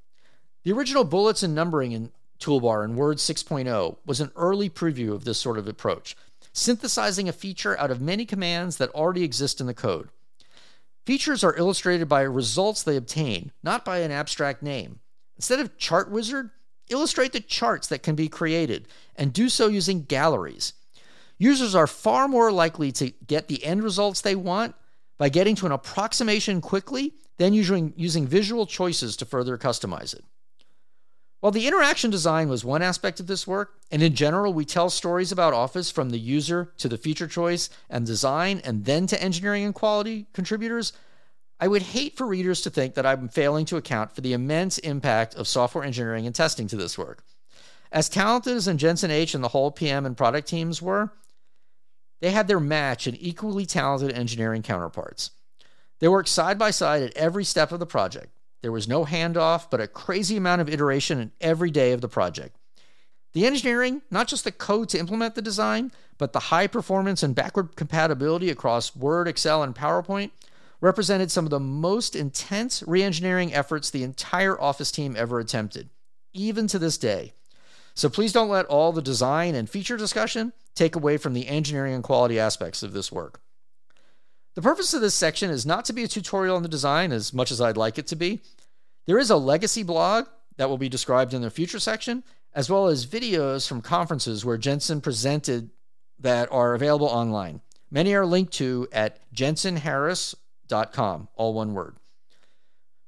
The 0.66 0.72
original 0.72 1.04
bullets 1.04 1.42
and 1.42 1.56
numbering 1.56 1.94
in 1.94 2.12
toolbar 2.40 2.86
in 2.86 2.96
Word 2.96 3.18
6.0 3.18 3.98
was 4.06 4.22
an 4.22 4.32
early 4.36 4.70
preview 4.70 5.14
of 5.14 5.24
this 5.24 5.40
sort 5.40 5.58
of 5.58 5.68
approach, 5.68 6.16
synthesizing 6.54 7.28
a 7.28 7.34
feature 7.34 7.76
out 7.80 7.90
of 7.90 8.02
many 8.02 8.24
commands 8.24 8.78
that 8.78 8.92
already 8.92 9.24
exist 9.24 9.60
in 9.60 9.66
the 9.66 9.74
code. 9.74 10.10
Features 11.08 11.44
are 11.44 11.58
illustrated 11.58 12.08
by 12.08 12.22
results 12.22 12.84
they 12.84 12.98
obtain, 12.98 13.52
not 13.64 13.84
by 13.84 14.02
an 14.02 14.12
abstract 14.12 14.62
name. 14.62 15.00
Instead 15.38 15.60
of 15.60 15.76
Chart 15.80 16.12
Wizard, 16.12 16.52
illustrate 16.88 17.34
the 17.34 17.40
charts 17.40 17.88
that 17.88 18.04
can 18.04 18.14
be 18.14 18.30
created 18.30 18.88
and 19.16 19.34
do 19.34 19.50
so 19.50 19.66
using 19.70 20.04
galleries. 20.04 20.74
Users 21.40 21.74
are 21.74 21.88
far 21.88 22.28
more 22.28 22.52
likely 22.52 22.92
to 22.92 23.10
get 23.26 23.48
the 23.48 23.64
end 23.64 23.82
results 23.82 24.22
they 24.22 24.36
want 24.36 24.76
by 25.18 25.30
getting 25.30 25.56
to 25.56 25.66
an 25.66 25.72
approximation 25.72 26.62
quickly 26.62 27.14
then 27.38 27.54
using, 27.54 27.94
using 27.96 28.28
visual 28.28 28.66
choices 28.66 29.16
to 29.18 29.26
further 29.26 29.58
customize 29.58 30.14
it. 30.14 30.24
While 31.40 31.52
the 31.52 31.68
interaction 31.68 32.10
design 32.10 32.50
was 32.50 32.66
one 32.66 32.82
aspect 32.82 33.20
of 33.20 33.28
this 33.28 33.46
work, 33.46 33.76
and 33.92 34.02
in 34.02 34.16
general 34.16 34.54
we 34.54 34.66
tell 34.66 34.90
stories 34.90 35.32
about 35.32 35.54
Office 35.54 35.92
from 35.92 36.10
the 36.10 36.18
user 36.18 36.74
to 36.80 36.90
the 36.90 36.98
feature 36.98 37.28
choice 37.28 37.70
and 37.90 38.08
design 38.08 38.60
and 38.64 38.86
then 38.86 39.06
to 39.08 39.22
engineering 39.22 39.64
and 39.64 39.76
quality 39.76 40.26
contributors, 40.34 40.94
I 41.60 41.68
would 41.68 41.84
hate 41.84 42.18
for 42.18 42.26
readers 42.26 42.62
to 42.62 42.72
think 42.72 42.96
that 42.96 43.06
I'm 43.06 43.30
failing 43.30 43.66
to 43.66 43.78
account 43.78 44.14
for 44.14 44.22
the 44.22 44.34
immense 44.34 44.80
impact 44.80 45.36
of 45.36 45.48
software 45.48 45.84
engineering 45.84 46.26
and 46.26 46.34
testing 46.34 46.68
to 46.70 46.76
this 46.76 46.98
work. 46.98 47.24
As 47.92 48.10
talented 48.10 48.58
as 48.58 48.68
Jensen 48.76 49.12
H 49.12 49.36
and 49.36 49.44
the 49.44 49.50
whole 49.50 49.72
PM 49.72 50.06
and 50.06 50.18
product 50.18 50.48
teams 50.48 50.82
were, 50.82 51.14
they 52.20 52.32
had 52.32 52.48
their 52.48 52.60
match 52.60 53.08
in 53.08 53.16
equally 53.16 53.66
talented 53.66 54.12
engineering 54.12 54.64
counterparts. 54.64 55.32
They 56.00 56.08
worked 56.08 56.30
side 56.30 56.60
by 56.60 56.72
side 56.72 57.04
at 57.04 57.18
every 57.18 57.44
step 57.44 57.72
of 57.72 57.80
the 57.80 57.86
project 57.86 58.32
there 58.62 58.72
was 58.72 58.88
no 58.88 59.06
handoff, 59.06 59.70
but 59.70 59.82
a 59.82 59.88
crazy 59.88 60.38
amount 60.38 60.62
of 60.62 60.70
iteration 60.70 61.20
in 61.20 61.32
every 61.40 61.72
day 61.72 61.92
of 61.92 62.02
the 62.02 62.08
project. 62.08 62.58
The 63.34 63.46
engineering, 63.46 64.02
not 64.10 64.28
just 64.28 64.44
the 64.44 64.52
code 64.52 64.90
to 64.90 65.00
implement 65.00 65.36
the 65.36 65.42
design, 65.42 65.92
but 66.18 66.34
the 66.34 66.40
high 66.40 66.68
performance 66.68 67.22
and 67.22 67.36
backward 67.36 67.76
compatibility 67.76 68.50
across 68.50 68.96
Word, 68.96 69.28
Excel, 69.28 69.62
and 69.62 69.76
PowerPoint, 69.76 70.32
represented 70.82 71.32
some 71.32 71.46
of 71.46 71.52
the 71.52 71.60
most 71.60 72.16
intense 72.16 72.84
re 72.88 73.04
engineering 73.04 73.54
efforts 73.54 73.90
the 73.90 74.04
entire 74.04 74.60
Office 74.60 74.92
team 74.92 75.16
ever 75.16 75.40
attempted, 75.40 75.90
even 76.34 76.68
to 76.68 76.80
this 76.80 76.98
day. 76.98 77.34
So 77.98 78.10
please 78.10 78.32
don't 78.32 78.50
let 78.50 78.68
all 78.68 78.92
the 78.92 79.02
design 79.02 79.56
and 79.56 79.68
feature 79.68 79.98
discussion 79.98 80.54
take 80.76 80.96
away 80.96 81.18
from 81.18 81.34
the 81.34 81.48
engineering 81.48 81.96
and 81.96 82.04
quality 82.04 82.40
aspects 82.40 82.84
of 82.84 82.94
this 82.94 83.12
work. 83.12 83.42
The 84.54 84.62
purpose 84.62 84.94
of 84.94 85.02
this 85.02 85.16
section 85.16 85.50
is 85.50 85.66
not 85.66 85.84
to 85.86 85.94
be 85.94 86.04
a 86.04 86.08
tutorial 86.08 86.56
on 86.56 86.62
the 86.62 86.70
design 86.70 87.12
as 87.12 87.34
much 87.34 87.50
as 87.50 87.60
I'd 87.60 87.76
like 87.76 87.98
it 87.98 88.06
to 88.08 88.16
be. 88.16 88.42
There 89.08 89.18
is 89.18 89.32
a 89.32 89.36
legacy 89.36 89.82
blog 89.82 90.28
that 90.58 90.70
will 90.70 90.78
be 90.78 90.90
described 90.90 91.34
in 91.34 91.42
the 91.42 91.50
future 91.50 91.80
section, 91.80 92.24
as 92.54 92.70
well 92.70 92.86
as 92.86 93.08
videos 93.08 93.68
from 93.68 93.82
conferences 93.82 94.46
where 94.46 94.60
Jensen 94.60 95.02
presented 95.02 95.72
that 96.20 96.52
are 96.52 96.76
available 96.76 97.08
online. 97.08 97.62
Many 97.90 98.14
are 98.14 98.28
linked 98.28 98.54
to 98.54 98.88
at 98.92 99.20
jensenharris.com, 99.34 101.30
all 101.34 101.54
one 101.56 101.74
word. 101.74 101.96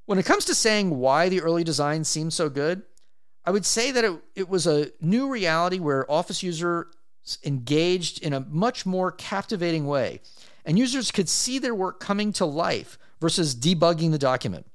When 0.08 0.18
it 0.18 0.26
comes 0.26 0.46
to 0.46 0.56
saying 0.56 0.98
why 0.98 1.30
the 1.30 1.42
early 1.42 1.64
design 1.64 2.06
seemed 2.06 2.34
so 2.34 2.50
good, 2.50 2.82
I 3.46 3.52
would 3.52 3.66
say 3.66 3.92
that 3.92 4.04
it, 4.04 4.20
it 4.36 4.50
was 4.50 4.68
a 4.68 4.92
new 5.02 5.30
reality 5.30 5.80
where 5.80 6.10
Office 6.12 6.44
users 6.44 6.86
engaged 7.44 8.22
in 8.22 8.34
a 8.34 8.42
much 8.42 8.86
more 8.86 9.12
captivating 9.12 9.86
way 9.86 10.22
and 10.66 10.78
users 10.78 11.12
could 11.12 11.30
see 11.30 11.58
their 11.60 11.76
work 11.76 12.00
coming 12.00 12.32
to 12.34 12.46
life 12.46 12.98
versus 13.20 13.56
debugging 13.56 14.12
the 14.12 14.18
document. 14.18 14.68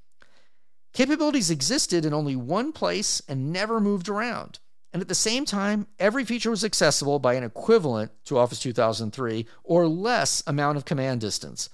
Capabilities 0.92 1.50
existed 1.50 2.04
in 2.04 2.14
only 2.14 2.36
one 2.36 2.72
place 2.72 3.20
and 3.28 3.52
never 3.52 3.80
moved 3.80 4.08
around. 4.08 4.60
And 4.92 5.02
at 5.02 5.08
the 5.08 5.14
same 5.14 5.44
time, 5.44 5.88
every 5.98 6.24
feature 6.24 6.50
was 6.50 6.64
accessible 6.64 7.18
by 7.18 7.34
an 7.34 7.42
equivalent 7.42 8.12
to 8.26 8.38
Office 8.38 8.60
2003 8.60 9.46
or 9.64 9.88
less 9.88 10.42
amount 10.46 10.76
of 10.76 10.84
command 10.84 11.20
distance. 11.20 11.68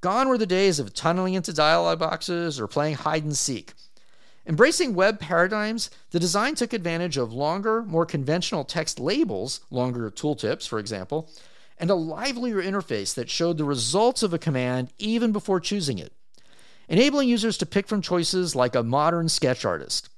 Gone 0.00 0.28
were 0.28 0.38
the 0.38 0.46
days 0.46 0.80
of 0.80 0.92
tunneling 0.92 1.34
into 1.34 1.52
dialog 1.52 2.00
boxes 2.00 2.60
or 2.60 2.66
playing 2.66 2.96
hide 2.96 3.22
and 3.22 3.36
seek. 3.36 3.72
Embracing 4.48 4.94
web 4.94 5.18
paradigms, 5.18 5.90
the 6.12 6.20
design 6.20 6.54
took 6.54 6.72
advantage 6.72 7.16
of 7.16 7.32
longer, 7.32 7.82
more 7.82 8.06
conventional 8.06 8.64
text 8.64 9.00
labels, 9.00 9.60
longer 9.70 10.08
tooltips, 10.08 10.68
for 10.68 10.78
example, 10.78 11.28
and 11.78 11.90
a 11.90 11.94
livelier 11.94 12.62
interface 12.62 13.12
that 13.14 13.28
showed 13.28 13.58
the 13.58 13.64
results 13.64 14.22
of 14.22 14.32
a 14.32 14.38
command 14.38 14.92
even 14.98 15.32
before 15.32 15.58
choosing 15.58 15.98
it, 15.98 16.12
enabling 16.88 17.28
users 17.28 17.58
to 17.58 17.66
pick 17.66 17.88
from 17.88 18.00
choices 18.00 18.54
like 18.54 18.76
a 18.76 18.84
modern 18.84 19.28
sketch 19.28 19.64
artist. 19.64 20.10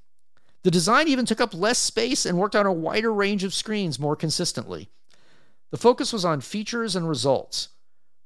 The 0.62 0.70
design 0.70 1.08
even 1.08 1.24
took 1.24 1.40
up 1.40 1.54
less 1.54 1.78
space 1.78 2.26
and 2.26 2.36
worked 2.36 2.56
on 2.56 2.66
a 2.66 2.72
wider 2.72 3.12
range 3.12 3.44
of 3.44 3.54
screens 3.54 3.98
more 3.98 4.16
consistently. 4.16 4.90
The 5.70 5.78
focus 5.78 6.12
was 6.12 6.26
on 6.26 6.42
features 6.42 6.94
and 6.94 7.08
results. 7.08 7.70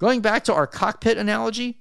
Going 0.01 0.21
back 0.21 0.43
to 0.45 0.55
our 0.55 0.67
cockpit 0.67 1.17
analogy, 1.17 1.79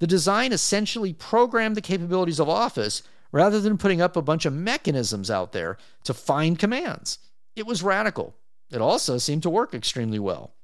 the 0.00 0.06
design 0.06 0.52
essentially 0.52 1.14
programmed 1.14 1.76
the 1.76 1.80
capabilities 1.80 2.40
of 2.40 2.48
Office 2.48 3.02
rather 3.34 3.58
than 3.60 3.76
putting 3.76 4.00
up 4.00 4.16
a 4.16 4.22
bunch 4.22 4.46
of 4.46 4.52
mechanisms 4.52 5.28
out 5.28 5.50
there 5.50 5.76
to 6.04 6.14
find 6.14 6.56
commands. 6.56 7.18
It 7.56 7.66
was 7.66 7.82
radical. 7.82 8.32
It 8.70 8.80
also 8.80 9.18
seemed 9.18 9.42
to 9.42 9.50
work 9.50 9.74
extremely 9.74 10.20
well. 10.20 10.54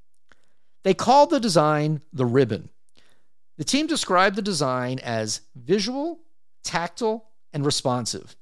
They 0.84 0.94
called 0.94 1.30
the 1.30 1.40
design 1.40 2.00
the 2.12 2.24
ribbon. 2.24 2.68
The 3.58 3.64
team 3.64 3.88
described 3.88 4.36
the 4.36 4.42
design 4.42 5.00
as 5.00 5.40
visual, 5.56 6.20
tactile, 6.62 7.26
and 7.52 7.66
responsive. 7.66 8.36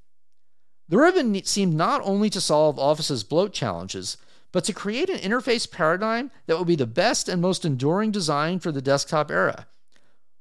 The 0.91 0.99
ribbon 0.99 1.43
seemed 1.45 1.75
not 1.75 2.03
only 2.05 2.29
to 2.29 2.41
solve 2.41 2.79
Office's 2.79 3.25
bloat 3.25 3.55
challenges, 3.55 4.19
but 4.53 4.63
to 4.65 4.75
create 4.75 5.09
an 5.09 5.21
interface 5.21 5.71
paradigm 5.71 6.31
that 6.47 6.59
would 6.59 6.69
be 6.69 6.77
the 6.77 6.87
best 6.87 7.31
and 7.31 7.41
most 7.41 7.65
enduring 7.65 8.11
design 8.11 8.59
for 8.59 8.73
the 8.73 8.83
desktop 8.83 9.31
era. 9.31 9.67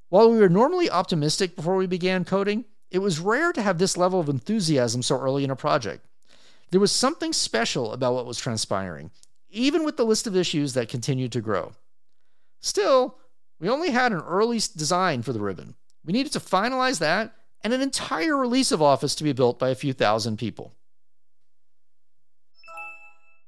While 0.10 0.30
we 0.30 0.40
were 0.40 0.50
normally 0.50 0.90
optimistic 0.90 1.56
before 1.56 1.78
we 1.78 1.88
began 1.88 2.26
coding, 2.26 2.66
it 2.92 3.00
was 3.00 3.20
rare 3.20 3.52
to 3.52 3.62
have 3.62 3.78
this 3.78 3.98
level 3.98 4.20
of 4.20 4.30
enthusiasm 4.30 5.02
so 5.02 5.20
early 5.20 5.44
in 5.44 5.52
a 5.52 5.56
project. 5.56 6.06
There 6.72 6.80
was 6.80 6.92
something 6.92 7.34
special 7.34 7.94
about 7.94 8.14
what 8.14 8.26
was 8.26 8.38
transpiring, 8.38 9.12
even 9.50 9.86
with 9.86 9.98
the 9.98 10.06
list 10.06 10.28
of 10.28 10.36
issues 10.36 10.74
that 10.74 10.90
continued 10.90 11.32
to 11.34 11.42
grow. 11.42 11.74
Still, 12.60 13.18
we 13.60 13.70
only 13.70 13.92
had 13.92 14.12
an 14.12 14.22
early 14.22 14.60
design 14.76 15.22
for 15.22 15.34
the 15.34 15.40
ribbon. 15.40 15.76
We 16.06 16.14
needed 16.14 16.34
to 16.34 16.40
finalize 16.40 17.00
that 17.00 17.34
and 17.64 17.74
an 17.74 17.82
entire 17.82 18.38
release 18.38 18.72
of 18.72 18.82
Office 18.82 19.16
to 19.16 19.24
be 19.24 19.34
built 19.34 19.60
by 19.60 19.70
a 19.70 19.76
few 19.76 19.94
thousand 19.94 20.38
people. 20.38 20.74